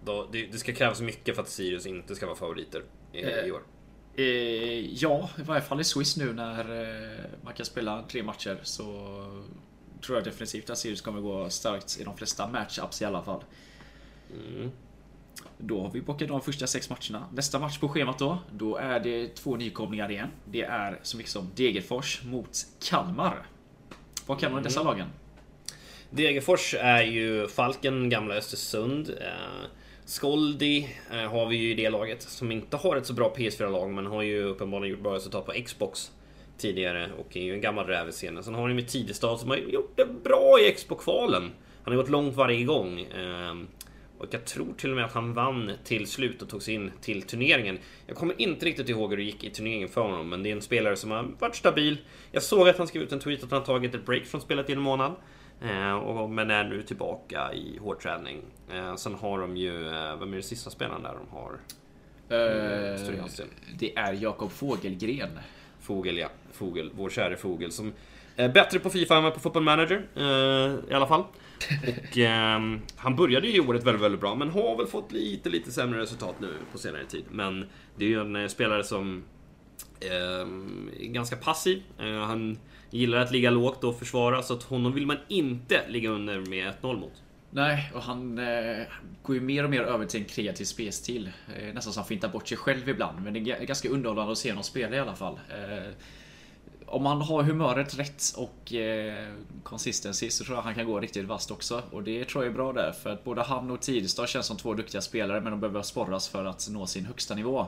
[0.05, 2.83] då, det, det, ska krävas mycket för att Sirius inte ska vara favoriter
[3.13, 3.63] i, i år.
[4.17, 8.59] Eh, ja, i varje fall i Swiss nu när eh, man kan spela tre matcher
[8.63, 8.85] så
[10.07, 13.45] tror jag definitivt att Sirius kommer gå starkt i de flesta matchups i alla fall.
[14.33, 14.71] Mm.
[15.59, 17.27] Då har vi bockat de första sex matcherna.
[17.33, 20.29] Nästa match på schemat då, då är det två nykomlingar igen.
[20.45, 23.47] Det är så mycket som Degerfors mot Kalmar.
[24.27, 24.65] Vad kan man mm.
[24.65, 25.09] dessa lagen?
[26.11, 29.11] Degerfors är ju Falken, gamla Östersund.
[29.11, 29.67] Eh,
[30.05, 33.91] Skoldi eh, har vi ju i det laget som inte har ett så bra PS4-lag
[33.91, 36.13] men har ju uppenbarligen gjort bra resultat på Xbox
[36.59, 38.45] tidigare och är ju en gammal räv i scenen.
[38.45, 41.51] Sen har ni med Tidestad som har gjort det bra i Expo-kvalen.
[41.85, 43.01] Han har gått långt varje gång.
[43.01, 43.55] Eh,
[44.19, 46.91] och jag tror till och med att han vann till slut och tog sig in
[47.01, 47.79] till turneringen.
[48.07, 50.53] Jag kommer inte riktigt ihåg hur det gick i turneringen för honom, men det är
[50.53, 51.99] en spelare som har varit stabil.
[52.33, 54.71] Jag såg att han skrev ut en tweet att han tagit ett break från spelet
[54.71, 55.13] i en månad.
[55.65, 58.43] Eh, och, men är nu tillbaka i hårdträning.
[58.73, 61.59] Eh, sen har de ju, eh, vem är det sista spelaren där de har?
[62.31, 63.17] Uh,
[63.79, 65.39] det är Jakob Fogelgren.
[65.81, 67.93] Fogel ja, Fogel, vår käre Fogel som
[68.37, 71.25] Eh, bättre på Fifa än på Football Manager, eh, i alla fall.
[72.11, 72.61] Och eh,
[72.97, 76.35] han började ju året väldigt, väldigt bra, men har väl fått lite, lite sämre resultat
[76.41, 77.25] nu på senare tid.
[77.31, 79.25] Men det är ju en eh, spelare som
[80.01, 81.83] är ganska passiv.
[81.99, 82.59] han
[82.95, 86.72] gillar att ligga lågt och försvara, så att honom vill man inte ligga under med
[86.82, 87.22] 1-0 mot.
[87.51, 88.86] Nej, och han eh,
[89.22, 91.30] går ju mer och mer över till en kreativ spelstil.
[91.57, 94.38] Eh, nästan så han fintar bort sig själv ibland, men det är ganska underhållande att
[94.38, 95.40] se honom spela i alla fall.
[95.51, 95.92] Eh,
[96.86, 99.28] om han har humöret rätt och eh,
[99.62, 101.82] consistency så tror jag han kan gå riktigt vast också.
[101.90, 104.57] Och det tror jag är bra där, för att både han och Tidestad känns som
[104.57, 107.66] två duktiga spelare, men de behöver sporras för att nå sin högsta nivå.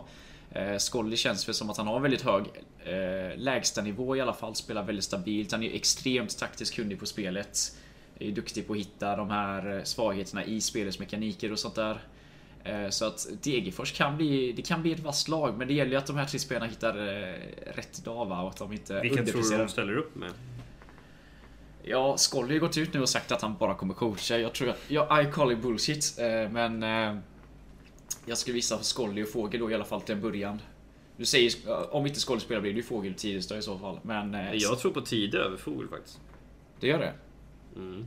[0.52, 2.44] Eh, Skolli känns väl som att han har väldigt hög
[2.84, 5.52] eh, lägstanivå i alla fall, spelar väldigt stabilt.
[5.52, 7.76] Han är extremt taktiskt kunnig på spelet.
[8.18, 12.00] Är duktig på att hitta de här eh, svagheterna i spelets mekaniker och sånt där.
[12.64, 15.90] Eh, så att Degerfors kan bli, det kan bli ett vasst lag, men det gäller
[15.90, 17.34] ju att de här tre spelarna hittar eh,
[17.74, 18.42] rätt dag va?
[18.42, 20.30] Och att de inte Vilka tror du de ställer upp med?
[21.82, 24.38] Ja, Skolly har gått ut nu och sagt att han bara kommer coacha.
[24.38, 24.78] Jag tror att...
[24.88, 26.14] Ja, I call it bullshit.
[26.50, 26.84] Men...
[28.26, 30.62] Jag skulle visa för Skolly och Fågel då i alla fall till en början.
[31.16, 31.52] Du säger,
[31.94, 34.00] om inte Skolly spelar blir det ju Fågel Tidestad i så fall.
[34.02, 34.36] Men...
[34.54, 36.20] Jag tror på Tide över Fågel faktiskt.
[36.80, 37.12] Det gör det?
[37.76, 38.06] Mm.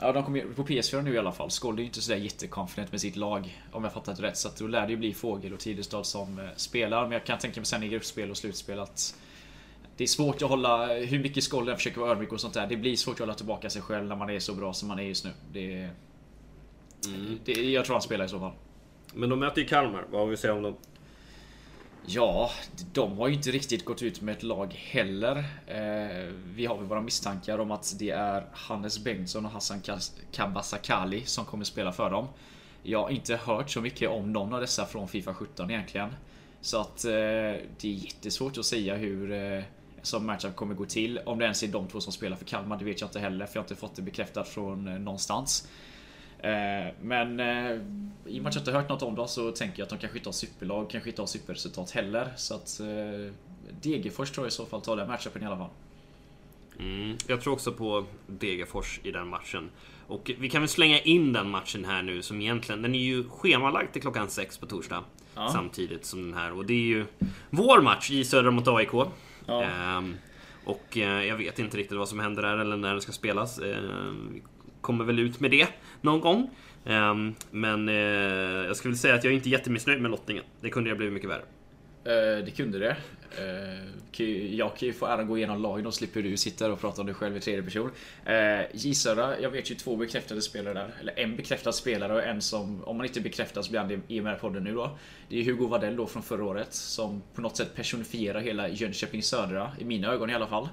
[0.00, 1.50] Ja, de kommer på PS4 nu i alla fall.
[1.50, 3.62] Skold är ju inte sådär jätteconfident med sitt lag.
[3.72, 4.36] Om jag fattat rätt.
[4.36, 7.02] Så att då lär det ju bli Fågel och Tidestad som eh, spelar.
[7.02, 9.14] Men jag kan tänka mig sen i gruppspel och slutspel att
[9.96, 12.66] det är svårt att hålla, hur mycket Skold försöker vara ödmjuk och sånt där.
[12.66, 14.98] Det blir svårt att hålla tillbaka sig själv när man är så bra som man
[14.98, 15.30] är just nu.
[15.52, 15.90] Det,
[17.06, 17.38] mm.
[17.44, 18.52] det, jag tror han spelar i så fall.
[19.14, 20.04] Men de möter ju Kalmar.
[20.10, 20.76] Vad har vi att säga om dem?
[22.06, 22.50] Ja,
[22.92, 25.36] de har ju inte riktigt gått ut med ett lag heller.
[25.66, 29.82] Eh, vi har väl våra misstankar om att det är Hannes Bengtsson och Hassan
[30.32, 32.28] Kabasakali som kommer spela för dem.
[32.82, 36.08] Jag har inte hört så mycket om någon av dessa från Fifa 17 egentligen.
[36.60, 39.62] Så att eh, det är jättesvårt att säga hur eh,
[40.02, 41.18] som matchup kommer gå till.
[41.18, 43.46] Om det ens är de två som spelar för Kalmar, det vet jag inte heller
[43.46, 45.68] för jag har inte fått det bekräftat från eh, någonstans.
[46.42, 47.80] Eh, men eh,
[48.26, 49.98] i och med att jag inte hört något om dem så tänker jag att de
[49.98, 52.32] kanske inte har superlag, kanske inte har superresultat heller.
[52.36, 53.32] Så att eh,
[53.82, 55.70] Degerfors tror jag i så fall tar den matchupen i alla fall.
[56.78, 59.70] Mm, jag tror också på Degerfors i den matchen.
[60.06, 63.28] Och vi kan väl slänga in den matchen här nu som egentligen, den är ju
[63.28, 65.04] schemalagd till klockan 6 på torsdag.
[65.34, 65.48] Ja.
[65.52, 66.52] Samtidigt som den här.
[66.52, 67.06] Och det är ju
[67.50, 68.92] vår match i Södra mot AIK.
[69.46, 69.62] Ja.
[69.62, 70.14] Ehm,
[70.64, 73.58] och eh, jag vet inte riktigt vad som händer där eller när den ska spelas.
[73.58, 74.42] Ehm,
[74.80, 75.68] kommer väl ut med det
[76.00, 76.50] någon gång.
[76.84, 77.94] Um, men uh,
[78.66, 80.44] jag skulle säga att jag är inte jättemissnöjd med lottningen.
[80.60, 81.42] Det kunde ha blivit mycket värre.
[82.06, 82.96] Uh, det kunde det.
[83.38, 87.00] Uh, jag kan ju få äran gå igenom lagen och slipper du sitta och prata
[87.00, 87.90] om dig själv i tredje person.
[88.28, 90.94] Uh, Gisöra, jag vet ju två bekräftade spelare där.
[91.00, 94.20] Eller en bekräftad spelare och en som, om man inte bekräftas blir han det i
[94.20, 94.98] och med podden nu då.
[95.28, 99.22] Det är Hugo Vadell då från förra året som på något sätt personifierar hela Jönköping
[99.22, 100.68] Södra, i mina ögon i alla fall.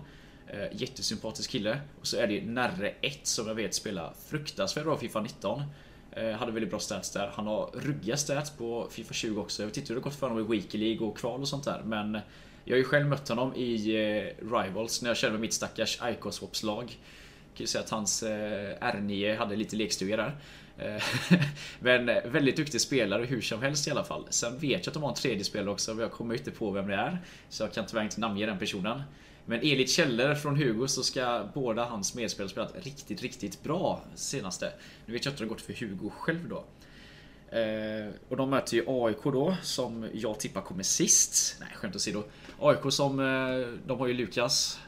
[0.48, 1.80] Eh, jättesympatisk kille.
[2.00, 5.64] Och så är det Närre 1 som jag vet spelar fruktansvärt bra Fifa 19.
[6.12, 7.32] Eh, hade väldigt bra stats där.
[7.34, 9.62] Han har ruggiga stats på Fifa 20 också.
[9.62, 11.66] Jag vet inte hur det gått för honom i Weekly League och kval och sånt
[11.66, 11.82] där.
[11.86, 12.20] Men
[12.66, 16.00] jag har ju själv mött honom i eh, Rivals när jag körde med mitt stackars
[16.04, 16.84] Icoswaps lag.
[16.84, 20.36] Jag kan ju säga att hans eh, R9 hade lite lekstuga där.
[20.78, 21.04] Eh,
[21.80, 24.28] men eh, väldigt duktig spelare hur som helst i alla fall.
[24.30, 26.72] Sen vet jag att de har en tredje spelare också, men jag kommer inte på
[26.72, 27.18] vem det är.
[27.50, 29.02] Så jag kan tyvärr inte namnge den personen.
[29.50, 34.74] Men enligt källor från Hugo så ska båda hans medspelare spelat riktigt, riktigt bra senaste.
[35.06, 36.64] Nu vet jag inte hur det gått för Hugo själv då.
[37.58, 41.58] Eh, och de möter ju AIK då, som jag tippar kommer sist.
[41.60, 42.24] Nej, skämt åsido.
[42.60, 44.80] AIK som, eh, de har ju Lukas.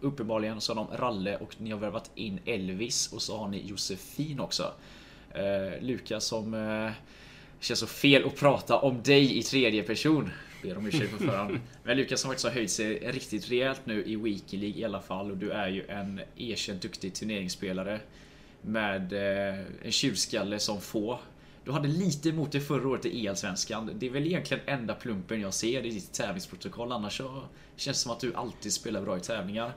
[0.00, 3.66] Uppenbarligen så har de Ralle och ni har värvat in Elvis och så har ni
[3.66, 4.72] Josefin också.
[5.34, 6.54] Eh, Lukas som...
[6.54, 6.92] Eh,
[7.60, 10.30] känns så fel att prata om dig i tredje person
[10.62, 11.60] ber om ursäkt på förhand.
[11.84, 15.00] Men Lukas har faktiskt har höjt sig riktigt rejält nu i Weekly League i alla
[15.00, 18.00] fall och du är ju en erkänt duktig turneringsspelare.
[18.62, 21.18] Med eh, en tjurskalle som få.
[21.64, 23.90] Du hade lite emot det förra året i Allsvenskan.
[23.94, 26.92] Det är väl egentligen enda plumpen jag ser i ditt tävlingsprotokoll.
[26.92, 27.42] Annars så
[27.76, 29.72] känns det som att du alltid spelar bra i tävlingar.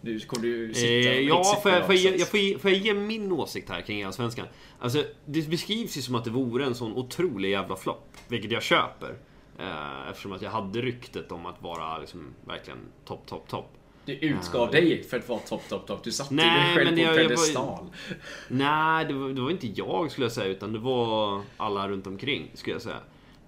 [0.00, 2.80] Nu kommer du sitta eh, Ja, får jag, får, jag, jag, får, jag, får jag
[2.80, 4.46] ge min åsikt här kring Allsvenskan?
[4.78, 8.16] Alltså, det beskrivs ju som att det vore en sån otrolig jävla flopp.
[8.28, 9.16] Vilket jag köper.
[9.58, 13.76] Eh, eftersom att jag hade ryktet om att vara liksom, verkligen topp, topp, topp.
[14.04, 16.04] Du utgav uh, dig för att vara topp, topp, topp.
[16.04, 17.86] Du satte dig själv på en pedestal.
[18.48, 22.06] Nej, det var, det var, inte jag skulle jag säga, utan det var alla runt
[22.06, 23.00] omkring skulle jag säga.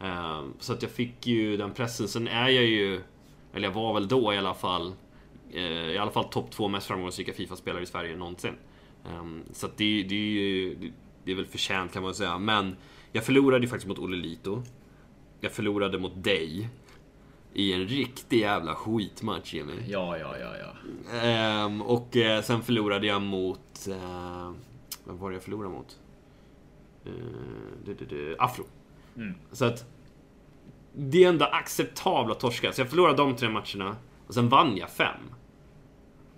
[0.03, 2.09] Uh, så att jag fick ju den pressen.
[2.09, 3.01] Sen är jag ju,
[3.55, 4.95] eller jag var väl då i alla fall,
[5.55, 8.55] uh, i alla fall topp två mest framgångsrika Fifa-spelare i Sverige någonsin.
[9.21, 10.93] Um, så att det, det, det,
[11.25, 12.39] det är väl förtjänt kan man säga.
[12.39, 12.77] Men
[13.13, 14.63] jag förlorade ju faktiskt mot Olle Lito.
[15.45, 16.69] Jag förlorade mot dig.
[17.55, 19.85] i en riktig jävla skitmatch, Emil.
[19.89, 20.73] Ja, ja, ja, ja.
[21.19, 23.89] Ehm, och eh, sen förlorade jag mot...
[23.89, 24.53] Eh,
[25.05, 25.99] vem var det jag förlorade mot?
[27.05, 27.13] Eh,
[27.85, 28.65] du, du, du, Afro.
[29.17, 29.35] Mm.
[29.53, 29.87] Så att...
[30.95, 32.73] Det är ändå acceptabla torskar.
[32.73, 33.97] Så jag förlorade de tre matcherna.
[34.27, 35.35] Och sen vann jag fem.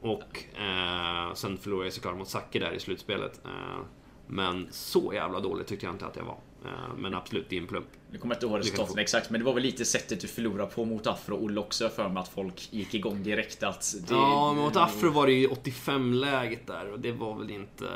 [0.00, 3.40] Och eh, sen förlorade jag såklart mot Zacke där i slutspelet.
[3.44, 3.84] Eh,
[4.26, 6.38] men så jävla dåligt tyckte jag inte att jag var.
[6.64, 7.86] Eh, men absolut, det är en plump.
[8.10, 10.70] Nu kommer jag inte ihåg resultaten exakt, men det var väl lite sättet du förlorade
[10.70, 13.94] på mot Afro och också för mig att folk gick igång direkt att...
[14.08, 17.88] Det, Ja, men mot Afro var det ju 85-läget där och det var väl inte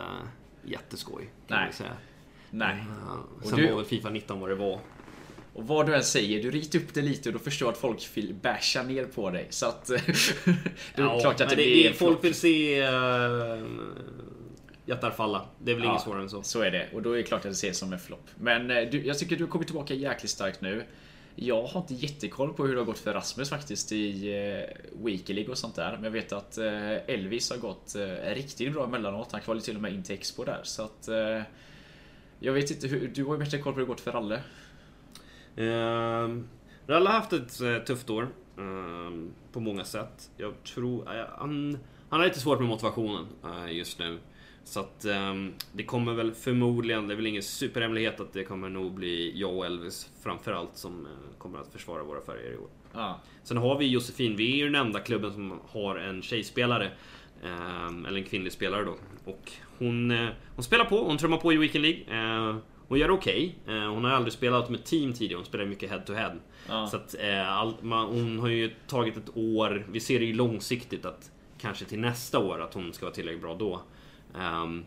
[0.65, 1.31] jätteskoj.
[1.49, 1.73] Kan Nej.
[1.73, 1.93] säga.
[2.51, 2.85] Nej.
[3.07, 4.81] Ja, Och sen du- var väl Fifa 19 vad det var.
[5.55, 7.79] Och vad du än säger, du ritar upp det lite och då förstår jag att
[7.79, 9.47] folk vill basha ner på dig.
[9.51, 9.87] Så att...
[9.87, 13.65] det är klart att men det, blir Folk vill se uh,
[14.89, 15.47] jättar falla.
[15.59, 15.91] Det är väl Ja.
[15.91, 16.43] inget svårare än så.
[16.43, 18.27] Så är det, och då är det klart att det ses som en flopp.
[18.37, 20.85] Men eh, du, jag tycker du har kommit tillbaka jäkligt starkt nu.
[21.35, 25.47] Jag har inte jättekoll på hur det har gått för Rasmus faktiskt i eh, Weekly
[25.47, 25.93] och sånt där.
[25.93, 29.33] Men jag vet att eh, Elvis har gått eh, riktigt bra emellanåt.
[29.33, 30.61] Han kvalade till och med in till Expo där.
[30.63, 31.09] Så att...
[31.09, 31.43] Eh,
[32.41, 34.13] jag vet inte, hur, du har ju bättre koll på hur det har gått för
[34.13, 34.43] Ralle.
[35.59, 36.43] Uh,
[36.87, 38.29] Ralle har haft ett eh, tufft år.
[38.59, 40.31] ehm, på många sätt.
[40.37, 41.15] Jag tror...
[41.19, 41.79] eh, han,
[42.09, 44.19] han har lite svårt med motivationen eh, just nu.
[44.69, 48.69] Så att ehm, det kommer väl förmodligen, det är väl ingen superhemlighet att det kommer
[48.69, 52.69] nog bli jag och Elvis framförallt som eh, kommer att försvara våra färger i år.
[52.93, 53.21] Ja.
[53.43, 56.91] Sen har vi Josefin, vi är ju den enda klubben som har en tjejspelare.
[57.45, 58.95] ehm, eller en kvinnlig spelare då.
[59.25, 62.03] Och hon, eh, hon spelar på, hon trummar på i Weekend League.
[62.49, 62.57] Eh,
[62.89, 63.55] hon gör okej.
[63.67, 66.35] Eh, hon har aldrig spelat med team tidigare, hon spelar mycket head to head.
[66.69, 66.87] Ja.
[66.87, 67.15] Så att,
[67.47, 71.85] all, man, hon har ju tagit ett år, vi ser det ju långsiktigt att kanske
[71.85, 73.83] till nästa år att hon ska vara tillräckligt bra då.
[74.35, 74.85] Ehm,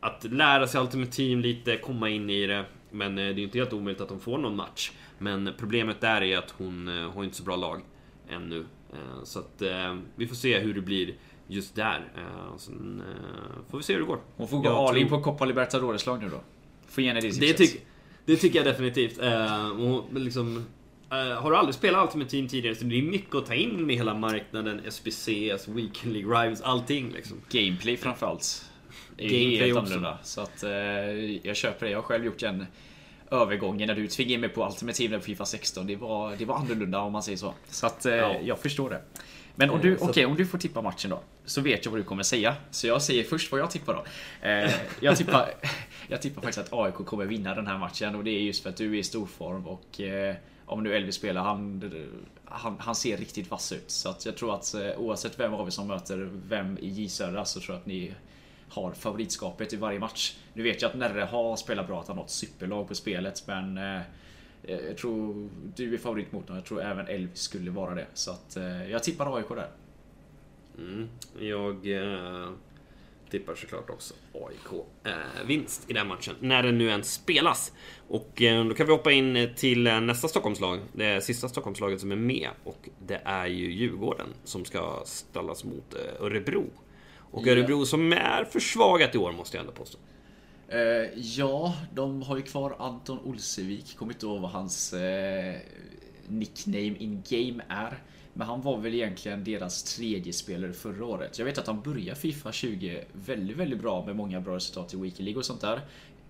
[0.00, 2.64] att lära sig Ultimate Team lite, komma in i det.
[2.90, 4.92] Men eh, det är ju inte helt omöjligt att hon får någon match.
[5.18, 7.80] Men problemet där är att hon eh, har inte så bra lag
[8.28, 8.64] ännu.
[8.92, 11.14] Eh, så att eh, vi får se hur det blir
[11.46, 12.08] just där.
[12.16, 14.20] Eh, sen eh, får vi se hur det går.
[14.36, 16.40] Hon får gå all in på Copa Libertadores-lag nu då.
[16.88, 17.82] Få ge henne det Det, tipset.
[18.24, 19.18] det tycker jag definitivt.
[19.18, 20.62] Eh, och liksom, eh,
[21.16, 23.96] har du aldrig spelat Ultimate Team tidigare så det är mycket att ta in med
[23.96, 27.40] hela marknaden, SBCs, Weekend League Rivals, allting liksom.
[27.50, 28.70] Gameplay framförallt.
[29.18, 29.78] Är Gameplay helt också.
[29.78, 30.18] annorlunda.
[30.22, 30.70] Så att eh,
[31.46, 31.92] jag köper det.
[31.92, 32.66] Jag har själv gjort en
[33.30, 35.86] övergången när du tvingade in mig på Team på Fifa 16.
[35.86, 37.54] Det var, det var annorlunda om man säger så.
[37.68, 38.36] Så att eh, Ja.
[38.44, 39.02] jag förstår det.
[39.54, 41.20] Men om du, Eh, så- okej, om du får tippa matchen då.
[41.44, 42.54] Så vet jag vad du kommer säga.
[42.70, 44.04] Så jag säger först vad jag tippar då.
[44.48, 45.50] Eh, jag, tippar,
[46.08, 48.14] jag tippar faktiskt att AIK kommer vinna den här matchen.
[48.14, 50.34] Och det är just för att du är i stor form och eh,
[50.72, 51.90] om nu Elvis spelar, han,
[52.44, 53.90] han, han ser riktigt vass ut.
[53.90, 57.08] Så att jag tror att eh, oavsett vem av er som möter vem i J
[57.08, 58.14] Södra så tror jag att ni
[58.68, 60.36] har favoritskapet i varje match.
[60.54, 63.46] Nu vet jag att Nerre har spelat bra, att han har ett superlag på spelet,
[63.46, 64.00] men eh,
[64.62, 66.56] eh jag tror du är favorit mot honom.
[66.56, 68.06] Jag tror även Elvis skulle vara det.
[68.14, 69.70] Så att eh, jag tippar AIK där.
[70.78, 71.08] Mm.
[71.38, 72.50] Jag eh,
[73.32, 77.72] tippar såklart också AIK eh, vinst i den matchen, när den nu ens spelas.
[78.08, 82.12] Och eh, då kan vi hoppa in till eh, nästa Stockholmslag, det sista Stockholmslaget som
[82.12, 82.48] är med.
[82.64, 86.64] Och det är ju Djurgården som ska ställas mot Örebro.
[87.30, 87.46] Och.
[87.46, 89.98] Örebro som är försvagat i år måste jag ändå påstå.
[91.14, 93.96] Ja, de har ju kvar Anton Olsevik.
[93.96, 94.94] Kommer inte ihåg vad hans
[96.28, 98.02] nickname in game är.
[98.34, 101.38] Men han var väl egentligen deras tredje spelare förra året.
[101.38, 104.96] Jag vet att han började Fifa 20 väldigt, väldigt bra med många bra resultat i
[104.96, 105.80] Weekly League och sånt där.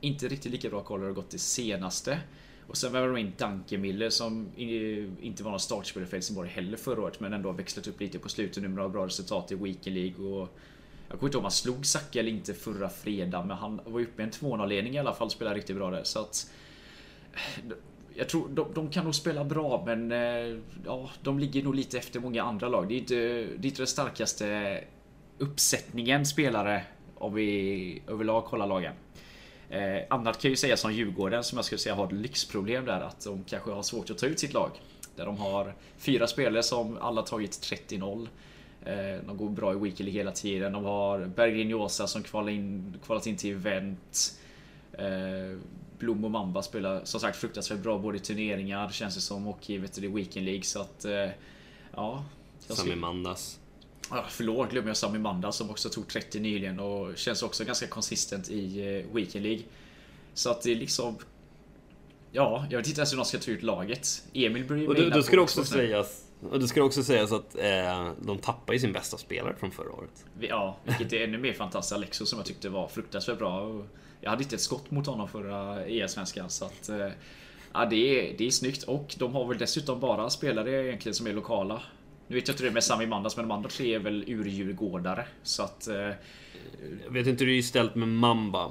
[0.00, 2.20] Inte riktigt lika bra koll har det gått det senaste.
[2.66, 4.48] Och sen var de in Dankemiller som
[5.20, 8.18] inte var någon startspelare för Helsingborg heller förra året men ändå har växlat upp lite
[8.18, 10.26] på slutet nu med några bra resultat i Weekly League.
[10.26, 10.48] Och
[11.08, 14.00] jag kommer inte ihåg om han slog Zacke eller inte förra fredagen men han var
[14.00, 16.04] uppe i en 2-0-ledning i alla fall och spelade riktigt bra där.
[16.04, 16.50] Så att...
[18.14, 21.98] Jag tror de, de kan nog spela bra men eh, ja, de ligger nog lite
[21.98, 22.88] efter många andra lag.
[22.88, 24.80] Det är inte, det är inte den starkaste
[25.38, 26.82] uppsättningen spelare
[27.14, 28.92] om vi överlag kollar lagen.
[29.70, 33.00] Eh, annat kan ju sägas som Djurgården som jag skulle säga har ett lyxproblem där
[33.00, 34.70] att de kanske har svårt att ta ut sitt lag.
[35.16, 38.28] Där de har fyra spelare som alla tagit 30-0.
[38.84, 40.72] Eh, de går bra i Weekly hela tiden.
[40.72, 44.40] De har Berggren Josa som kvalat in, kvalat in till event.
[44.92, 45.58] Eh,
[46.02, 49.70] Blom och Mamba spelar som sagt fruktansvärt bra både i turneringar känns det som och
[49.70, 51.04] i vet du, det, Weekend League så att...
[51.04, 51.28] Eh,
[51.94, 52.24] ja.
[52.58, 53.58] Sami Mandas.
[54.08, 57.86] Ah, förlåt, glömmer jag Sami Manda som också tog 30 nyligen och känns också ganska
[57.86, 59.62] konsistent i eh, Weekend League.
[60.34, 61.16] Så att det är liksom...
[62.32, 64.22] Ja, jag vet inte ens hur de ska ta ut laget.
[64.32, 68.12] Emil blir Och då, ska det också sägas och det ska också sägas att eh,
[68.20, 70.24] de tappar ju sin bästa spelare från förra året.
[70.40, 71.92] Ja, vilket är ännu mer fantastiskt.
[71.92, 73.60] Alexo som jag tyckte var fruktansvärt bra.
[73.60, 73.86] Och
[74.22, 76.88] Jag hade inte ett skott mot honom förra EM-svenskan så att...
[76.88, 77.08] eh,
[77.74, 81.26] Ja, det är, det är snyggt och de har väl dessutom bara spelare egentligen som
[81.26, 81.82] är lokala.
[82.26, 85.24] Nu vet jag inte det med Sami Mandas, men de andra tre är väl urdjurgårdare.
[85.42, 85.88] Så att...
[85.88, 86.10] Eh...
[87.04, 88.70] Jag vet inte hur det är ställt med Mamba.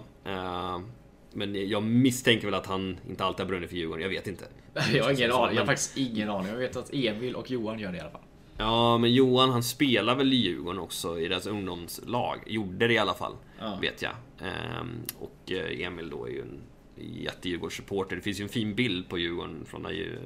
[1.33, 4.01] Men jag misstänker väl att han inte alltid har brunnit för Djurgården.
[4.03, 4.45] Jag vet inte.
[4.93, 5.55] jag har ingen aning.
[5.55, 6.51] Jag har faktiskt ingen aning.
[6.51, 8.21] Jag vet att Emil och Johan gör det i alla fall.
[8.57, 12.39] Ja, men Johan han spelar väl i Djurgården också i deras ungdomslag.
[12.45, 13.77] Gjorde det i alla fall, ja.
[13.81, 14.11] vet jag.
[14.41, 16.61] Ehm, och eh, Emil då är ju en
[16.95, 18.15] jätte-Djurgårdssupporter.
[18.15, 20.19] Det finns ju en fin bild på Djurgården från när,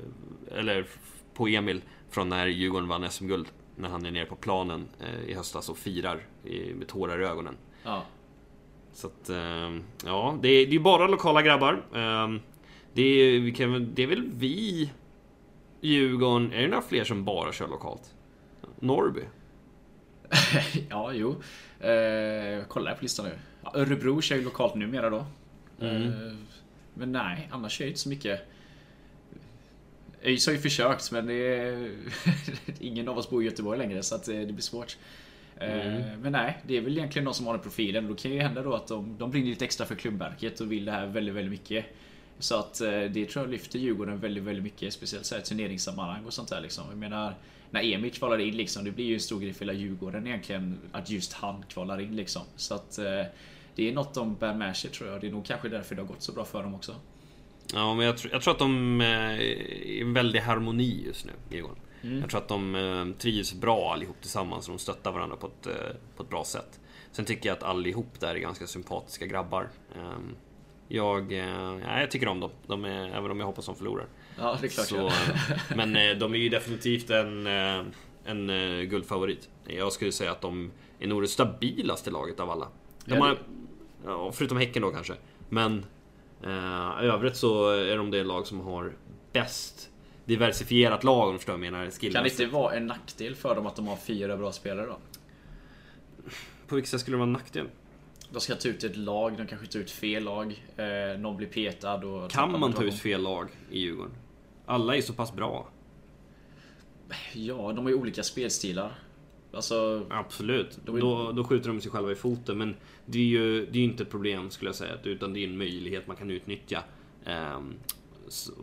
[0.52, 0.86] eller
[1.34, 3.48] på Emil från när Djurgården vann SM-guld.
[3.76, 6.20] När han är nere på planen eh, i höstas och firar
[6.76, 7.58] med tårar i ögonen.
[7.84, 8.04] Ja.
[8.94, 11.86] Så att, ehm, ja, det är, är bara lokala grabbar.
[11.96, 12.40] Ehm,
[12.94, 14.92] det är, vi kan, det är väl vi,
[15.82, 18.14] Djurgården, är det några fler som bara kör lokalt?
[18.80, 19.22] Norrby?
[20.90, 21.30] ja, jo.
[21.80, 23.40] Eh, kollar jag på listan nu.
[23.74, 25.26] Örebro kör ju lokalt numera då.
[25.82, 26.04] Mm.
[26.04, 26.34] Eh,
[26.94, 28.42] men nej, annars är det inte så mycket.
[30.24, 31.92] ÖIS har ju försökt men det är...
[32.80, 34.98] ingen av oss bor i Göteborg längre så att eh, det blir svårt.
[35.58, 36.22] Eh, mm.
[36.22, 38.08] Men nej, det är väl egentligen de som har den profilen.
[38.08, 40.86] Då kan ju hända då att de, de brinner lite extra för klubbverket och vill
[40.86, 41.86] det här väldigt, väldigt mycket.
[42.40, 42.74] Så att
[43.12, 44.94] det tror jag lyfter Djurgården väldigt, väldigt mycket.
[44.94, 46.84] Speciellt så här turneringssammanhang och sånt där liksom.
[46.90, 47.36] Jag menar,
[47.72, 50.80] när Emil kvalar in liksom, det blir ju en stor grej för hela Djurgården egentligen.
[50.92, 52.42] Att just han kvalar in liksom.
[52.56, 53.00] Så att
[53.76, 55.22] det är något de bär med sig tror jag.
[55.22, 56.96] Det är nog kanske därför det har gått så bra för dem också.
[57.74, 61.32] Ja, men jag tror, jag tror att de är i en väldig harmoni just nu,
[61.50, 61.78] Djurgården.
[62.02, 62.20] Mm.
[62.20, 65.68] Jag tror att de trivs bra allihop tillsammans och de stöttar varandra på ett,
[66.18, 66.80] på ett bra sätt.
[67.12, 69.70] Sen tycker jag att allihop där är ganska sympatiska grabbar.
[69.96, 70.36] Ehm,
[70.88, 74.08] jag, ja, jag tycker om dem, de är, även om jag hoppas de förlorar.
[74.38, 74.88] Ja, det är klart.
[74.88, 75.12] Så,
[75.76, 77.86] men eh, de är ju definitivt en, eh,
[78.26, 79.50] en eh, guldfavorit.
[79.68, 82.68] Jag skulle säga att de är nog det stabilaste laget av alla.
[83.06, 83.38] De har,
[84.06, 85.14] ja, förutom Häcken då kanske.
[85.50, 85.86] Men
[86.44, 88.94] eh, i övrigt så är de det lag som har
[89.32, 89.90] bäst
[90.26, 92.12] diversifierat lag om du förstår vad jag menar.
[92.12, 94.98] Kan det inte vara en nackdel för dem att de har fyra bra spelare då?
[96.68, 97.68] På vilket sätt skulle det vara en nackdel?
[98.30, 100.66] De ska ta ut ett lag, de kanske tar ut fel lag.
[100.78, 102.32] Eh, någon blir petad och...
[102.32, 104.14] Kan man ta ut fel lag i Djurgården?
[104.66, 105.68] Alla är så pass bra.
[107.34, 108.92] Ja, de har ju olika spelstilar.
[109.56, 110.80] Alltså, Absolut.
[110.88, 111.00] Är...
[111.00, 112.58] då, då skjuter de sig själva i foten.
[112.58, 112.76] Men
[113.06, 114.94] det är ju det är inte ett problem skulle jag säga.
[115.04, 116.84] Utan det är en möjlighet man kan utnyttja.
[117.26, 117.74] Ehm,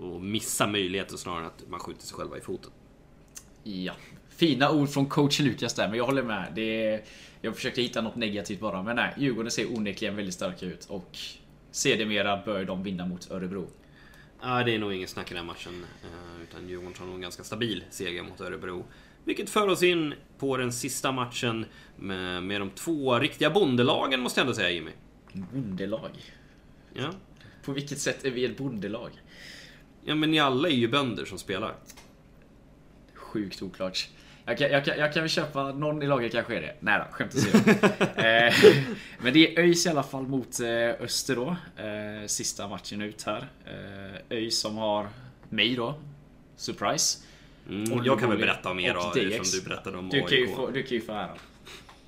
[0.02, 2.70] och missa möjligheter snarare än att man skjuter sig själva i foten.
[3.62, 3.92] Ja.
[4.28, 6.52] Fina ord från coach Lukas där, men jag håller med.
[6.54, 7.02] Det är,
[7.40, 9.14] jag försökte hitta något negativt bara, men nej.
[9.18, 11.18] Djurgården ser onekligen väldigt starka ut och
[11.70, 13.66] sedermera bör de vinna mot Örebro.
[14.42, 15.84] Ja, det är nog ingen snack i den matchen.
[16.02, 18.84] Eh, utan Djurgården tar nog en ganska stabil seger mot Örebro.
[19.24, 21.66] Vilket för oss in på den sista matchen
[21.96, 24.90] med, med de två riktiga bondelagen, måste jag ändå säga Jimmy.
[25.32, 26.10] Bondelag?
[26.94, 27.10] Ja.
[27.64, 29.10] På vilket sätt är vi ett bondelag?
[30.04, 31.74] Ja, men ni alla är ju bönder som spelar.
[33.14, 34.08] Sjukt oklart.
[34.44, 36.74] Jag kan, jag, kan, jag kan väl köpa någon i laget kanske är det.
[36.80, 37.58] Nej då, skämt åsido.
[38.16, 38.54] eh,
[39.18, 41.56] men det är ÖIS i alla fall mot eh, Öster då.
[41.82, 43.48] Eh, sista matchen ut här.
[43.64, 45.08] Eh, ÖIS som har
[45.48, 45.94] mig då.
[46.56, 47.18] Surprise.
[47.68, 50.48] Mm, jag kan väl berätta om er då, eftersom du berättade om du kan ju
[50.48, 51.36] få, Du kan ju få äran.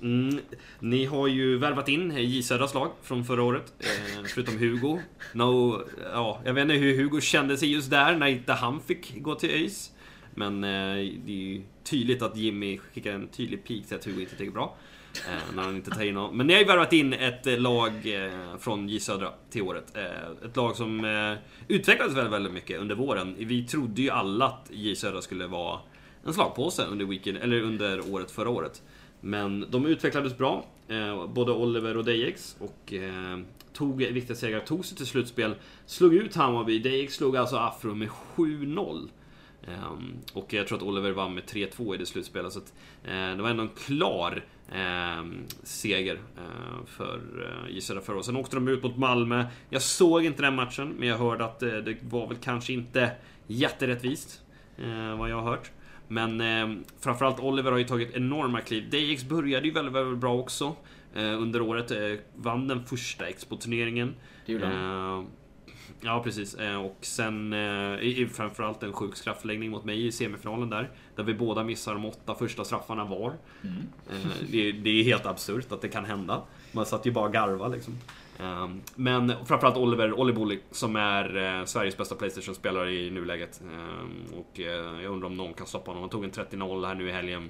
[0.01, 0.39] Mm,
[0.79, 4.99] ni har ju värvat in J Södras lag från förra året, eh, förutom Hugo.
[5.33, 5.81] No,
[6.13, 9.35] ja, jag vet inte hur Hugo kände sig just där när inte han fick gå
[9.35, 9.91] till ÖIS.
[10.35, 10.69] Men eh,
[11.25, 14.51] det är ju tydligt att Jimmy skickar en tydlig pik till att Hugo inte tycker
[14.51, 14.75] bra.
[15.27, 16.37] Eh, när han inte tar in honom.
[16.37, 19.97] Men ni har ju värvat in ett eh, lag eh, från J Södra till året.
[20.45, 21.05] Ett lag som
[21.67, 23.35] utvecklades väldigt, väldigt mycket under våren.
[23.37, 25.79] Vi trodde ju alla att J Södra skulle vara
[26.25, 28.81] en slagpåse under, weekend, eller under året förra året.
[29.21, 30.65] Men de utvecklades bra,
[31.27, 32.55] både Oliver och Dejex.
[32.59, 32.93] Och
[33.73, 35.55] tog viktiga segrar, tog sig till slutspel.
[35.85, 36.79] Slog ut Hammarby.
[36.79, 39.09] Dejex slog alltså Afro med 7-0.
[39.67, 42.53] Um, och jag tror att Oliver vann med 3-2 i det slutspelet.
[42.53, 42.73] Så att,
[43.05, 44.43] uh, det var ändå en klar
[44.75, 45.31] uh,
[45.63, 47.19] seger uh, för
[47.65, 48.25] uh, Gisela förra året.
[48.25, 49.45] Sen åkte de ut mot Malmö.
[49.69, 53.11] Jag såg inte den matchen, men jag hörde att det var väl kanske inte
[53.47, 54.41] jätterättvist.
[55.17, 55.71] vad jag har hört.
[56.07, 58.89] Men ehm, framförallt Oliver har ju tagit enorma kliv.
[58.89, 60.75] DX började ju väldigt, väldigt bra också
[61.15, 61.91] under året.
[62.35, 64.13] vann den första Expo-turneringen.
[64.45, 65.27] Det gjorde han.
[66.01, 66.55] Ja, precis.
[66.55, 70.91] Eh, och sen eh, framförallt en sjuk straffläggning mot mig i semifinalen där.
[71.15, 73.33] Där vi båda missar de åtta första straffarna var.
[73.63, 73.77] Mm.
[74.09, 76.41] Eh, det, det, är helt absurt att det kan hända.
[76.71, 77.97] Man satt ju bara och garva liksom.
[78.39, 83.61] Ehm, men framförallt Oliver Oliboli som är Sveriges bästa Playstation-spelare i nuläget.
[83.73, 86.03] Ehm, och jag undrar om någon kan stoppa honom.
[86.03, 87.49] Han tog en 30-0 här nu i helgen.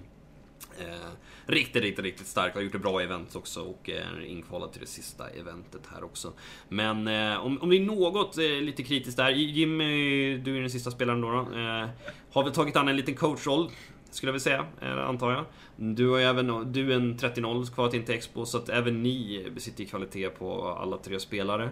[0.80, 1.10] Eh,
[1.46, 2.54] riktigt, riktigt, riktigt stark.
[2.54, 6.34] Har gjort ett bra event också och är inkvalad till det sista eventet här också.
[6.70, 9.30] Men eh, om, om det är något eh, lite kritiskt där.
[9.30, 11.32] Jimmy, du är den sista spelaren då.
[11.32, 11.90] då eh,
[12.32, 13.70] har väl tagit an en liten coachroll.
[14.10, 15.46] Skulle jag väl säga, eh, antar jag.
[15.76, 19.48] Du har ju även du är en 30-0 kvar till Expo, så att även ni
[19.54, 21.72] besitter kvalitet på alla tre spelare.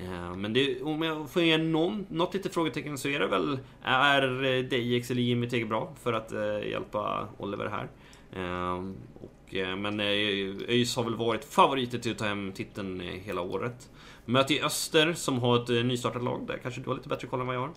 [0.00, 3.58] Eh, men det, om jag får ge någon, något litet frågetecken så är det väl,
[3.82, 7.88] är eh, Dejex eller Jimmy tillräckligt bra för att eh, hjälpa Oliver här?
[8.36, 10.06] Ehm, och, eh, men eh,
[10.68, 13.90] ÖIS har väl varit favoriter till att ta hem titeln eh, hela året.
[14.24, 16.46] Möter i Öster som har ett nystartat lag.
[16.46, 17.72] Där kanske du har lite bättre koll än vad jag har.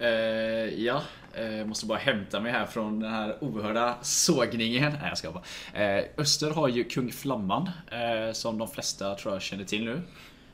[0.00, 1.02] Uh, ja,
[1.40, 4.92] uh, måste bara hämta mig här från den här oerhörda sågningen.
[4.92, 5.98] Nej, jag ska bara.
[5.98, 7.70] Uh, Öster har ju Kung Flamman,
[8.32, 10.00] som de flesta tror jag känner till nu.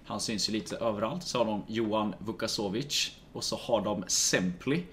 [0.04, 1.22] Han syns ju lite överallt.
[1.22, 4.84] Så har de Johan Vukasovic och så har de Sempli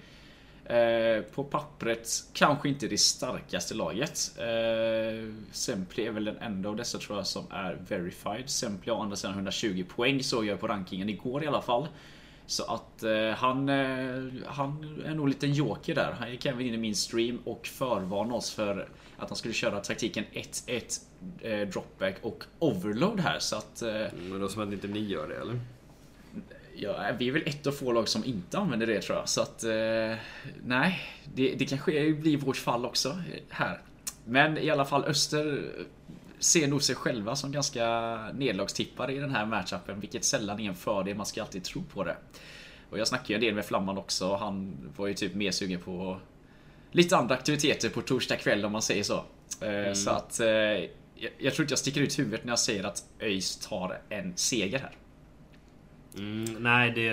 [0.68, 4.38] Eh, på pappret kanske inte det starkaste laget.
[4.38, 8.50] Eh, Sempli är väl den enda av dessa tror jag som är verified.
[8.50, 11.88] Sempli har andra sidan 120 poäng såg jag på rankingen igår i alla fall.
[12.46, 16.12] Så att eh, han, eh, han är nog en liten joker där.
[16.18, 19.80] Han gick även in i min stream och förvarnade oss för att han skulle köra
[19.80, 21.00] taktiken 1-1
[21.40, 23.82] eh, dropback och overload här så att...
[23.82, 25.60] Eh, mm, Men då som att inte ni gör det eller?
[26.78, 29.28] Ja, vi är väl ett av få lag som inte använder det tror jag.
[29.28, 30.14] Så att, eh,
[30.64, 31.00] nej,
[31.34, 33.80] det, det kanske blir vårt fall också här.
[34.24, 35.72] Men i alla fall Öster
[36.38, 40.74] ser nog sig själva som ganska nedlagstippade i den här matchupen, vilket sällan är en
[40.74, 41.16] fördel.
[41.16, 42.16] Man ska alltid tro på det.
[42.90, 44.28] Och jag snackade ju en del med Flamman också.
[44.28, 46.20] och Han var ju typ mer sugen på
[46.92, 49.24] lite andra aktiviteter på torsdag kväll om man säger så.
[49.60, 49.94] Eh, mm.
[49.94, 53.04] Så att eh, jag, jag tror inte jag sticker ut huvudet när jag säger att
[53.20, 54.96] ÖIS tar en seger här.
[56.16, 57.10] Mm, nej, det,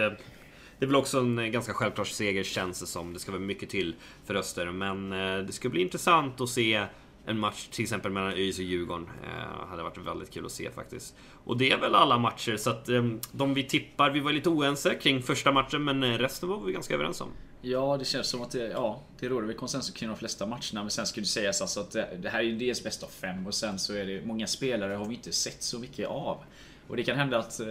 [0.80, 3.14] det är väl också en ganska självklar seger känns det som.
[3.14, 3.96] Det ska vara mycket till
[4.26, 4.72] för Öster.
[4.72, 6.86] Men eh, det ska bli intressant att se
[7.26, 9.10] en match till exempel mellan ÖIS och Djurgården.
[9.24, 11.16] Eh, hade varit väldigt kul att se faktiskt.
[11.44, 14.50] Och det är väl alla matcher, så att eh, de vi tippar, vi var lite
[14.50, 17.30] oense kring första matchen, men eh, resten var vi ganska överens om.
[17.62, 20.82] Ja, det känns som att det, ja, det råder väl konsensus kring de flesta matcherna,
[20.82, 23.08] men sen skulle det sägas alltså att det, det här är ju dels bäst av
[23.08, 26.44] fem och sen så är det många spelare har vi inte sett så mycket av.
[26.88, 27.68] Och det kan hända att eh,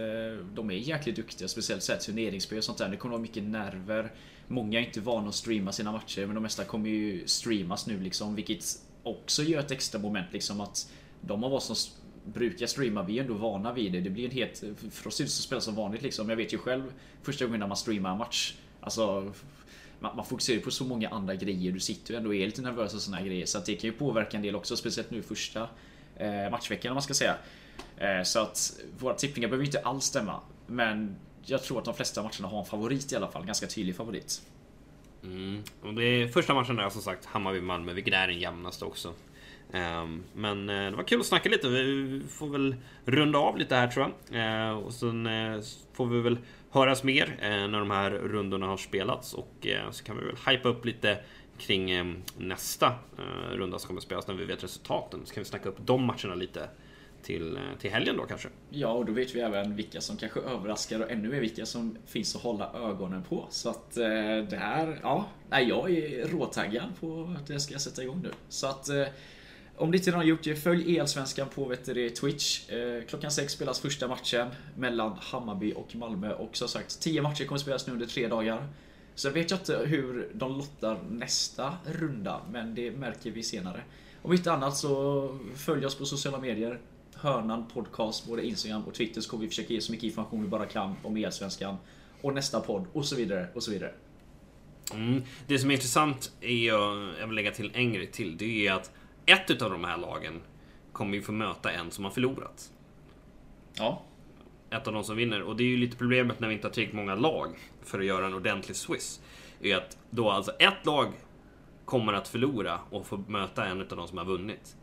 [0.53, 2.89] de är jäkligt duktiga, speciellt såhär turneringsspel och sånt där.
[2.89, 4.11] Det kommer vara mycket nerver.
[4.47, 7.99] Många är inte vana att streama sina matcher, men de mesta kommer ju streamas nu
[7.99, 8.63] liksom, vilket
[9.03, 10.91] också gör ett extra moment liksom att
[11.21, 11.75] de av oss som
[12.25, 13.99] brukar streama, vi är ändå vana vid det.
[13.99, 14.63] Det blir en helt...
[14.91, 16.29] För oss är det så spela som vanligt liksom.
[16.29, 18.55] Jag vet ju själv första gången när man streamar en match.
[18.79, 19.33] Alltså...
[19.99, 21.71] Man, man fokuserar på så många andra grejer.
[21.71, 23.45] Du sitter ju ändå och är lite nervös och såna här grejer.
[23.45, 25.69] Så att det kan ju påverka en del också, speciellt nu första
[26.15, 27.35] eh, matchveckan om man ska säga.
[28.03, 30.39] Eh, så att våra tippningar behöver inte alls stämma.
[30.67, 33.45] Men jag tror att de flesta matcherna har en favorit i alla fall.
[33.45, 34.41] Ganska tydlig favorit.
[35.23, 35.63] Mm.
[35.81, 39.13] Och det är första matchen där som sagt Hammarby-Malmö, vilket är den jämnaste också.
[39.73, 41.67] Ehm, men eh, det var kul att snacka lite.
[41.67, 42.75] Vi får väl
[43.05, 44.39] runda av lite här tror jag.
[44.39, 45.61] Ehm, och sen eh,
[45.93, 46.37] får vi väl
[46.71, 49.33] höras mer när de här rundorna har spelats.
[49.33, 51.17] Och så kan vi väl hypa upp lite
[51.57, 52.93] kring ehm, nästa
[53.51, 55.19] runda som kommer spelas när vi vet resultaten.
[55.25, 56.69] Så kan vi snacka upp de matcherna lite
[57.23, 58.49] till, eh, till helgen då kanske.
[58.69, 61.97] Ja, och då vet vi även vilka som kanske överraskar och ännu mer vilka som
[62.05, 63.47] finns att hålla ögonen på.
[63.49, 64.03] Så att eh,
[64.49, 68.31] det här, ja, nej, jag är råtaggad på att det ska sätta igång nu.
[68.49, 69.05] Så att eh,
[69.77, 72.69] om ni inte redan har gjort det, följ Elsvenskan på vet du, Twitch.
[72.69, 77.45] Eh, klockan sex spelas första matchen mellan Hammarby och Malmö och som sagt 10 matcher
[77.45, 78.67] kommer spelas nu under tre dagar.
[79.15, 83.83] Så vet jag inte hur de lottar nästa runda, men det märker vi senare.
[84.21, 86.79] Om inte annat så följ oss på sociala medier.
[87.23, 90.47] Hörnan Podcast, både Instagram och Twitter så kommer vi försöka ge så mycket information vi
[90.47, 91.77] bara kan om Elsvenskan.
[92.21, 93.93] Och nästa podd och så vidare och så vidare.
[94.93, 95.23] Mm.
[95.47, 98.91] Det som är intressant är, jag vill lägga till en grej till, det är att
[99.25, 100.41] ett utav de här lagen
[100.91, 102.71] kommer ju få möta en som har förlorat.
[103.73, 104.01] Ja.
[104.69, 105.41] Ett av de som vinner.
[105.41, 107.49] Och det är ju lite problemet när vi inte har tillräckligt många lag
[107.83, 109.21] för att göra en ordentlig Swiss.
[109.61, 111.07] Är att då alltså ett lag
[111.85, 114.75] kommer att förlora och få möta en utav de som har vunnit.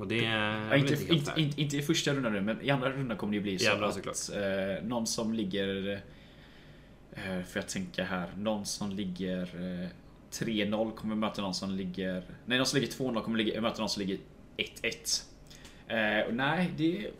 [0.00, 2.90] Och det är ja, inte, inte, inte, inte, i första rundan nu, men i andra
[2.90, 6.00] rundan kommer det ju bli så andra, att eh, någon som ligger...
[7.12, 8.32] Eh, får jag tänka här.
[8.36, 9.88] Någon som ligger eh,
[10.30, 12.22] 3-0 kommer möta någon som ligger...
[12.46, 14.18] Nej, någon som ligger 2-0 kommer ligga, möta någon som ligger
[14.56, 15.22] 1-1.
[15.88, 17.10] Eh, nej, det,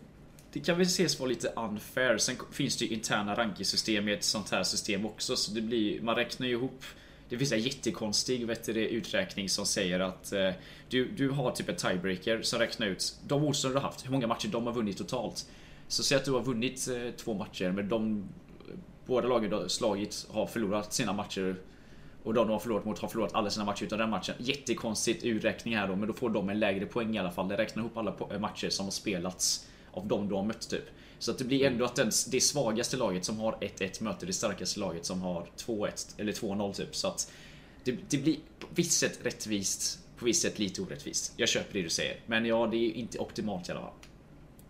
[0.52, 2.18] det kan väl ses vara lite unfair.
[2.18, 6.00] Sen finns det ju interna rankingsystem i ett sånt här system också, så det blir...
[6.00, 6.84] Man räknar ju ihop
[7.30, 10.50] det finns en jättekonstig vet du, uträkning som säger att eh,
[10.88, 14.10] du, du har typ en tiebreaker som räknar ut de motståndare du har haft, hur
[14.10, 15.46] många matcher de har vunnit totalt.
[15.88, 18.24] Så säg att du har vunnit eh, två matcher men de
[19.06, 21.56] båda lagen du har slagit har förlorat sina matcher
[22.22, 24.34] Och de de har förlorat mot har förlorat alla sina matcher utan den matchen.
[24.38, 27.48] Jättekonstigt urräkning här då, men då får de en lägre poäng i alla fall.
[27.48, 30.84] Det räknar ihop alla matcher som har spelats av de du har mött typ.
[31.20, 34.32] Så att det blir ändå att den, det svagaste laget som har 1-1 möter det
[34.32, 36.96] starkaste laget som har 2-1 eller 2-0 typ.
[36.96, 37.32] Så att
[37.84, 41.32] det, det blir på visst sätt rättvist, på visst sätt lite orättvist.
[41.36, 42.20] Jag köper det du säger.
[42.26, 43.90] Men ja, det är inte optimalt i alla fall.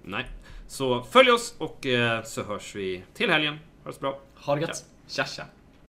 [0.02, 0.26] Nej.
[0.68, 3.58] Så följ oss och eh, så hörs vi till helgen.
[3.82, 4.20] Ha det så bra.
[4.34, 4.84] Ha det gött.
[5.08, 5.46] Tja tja.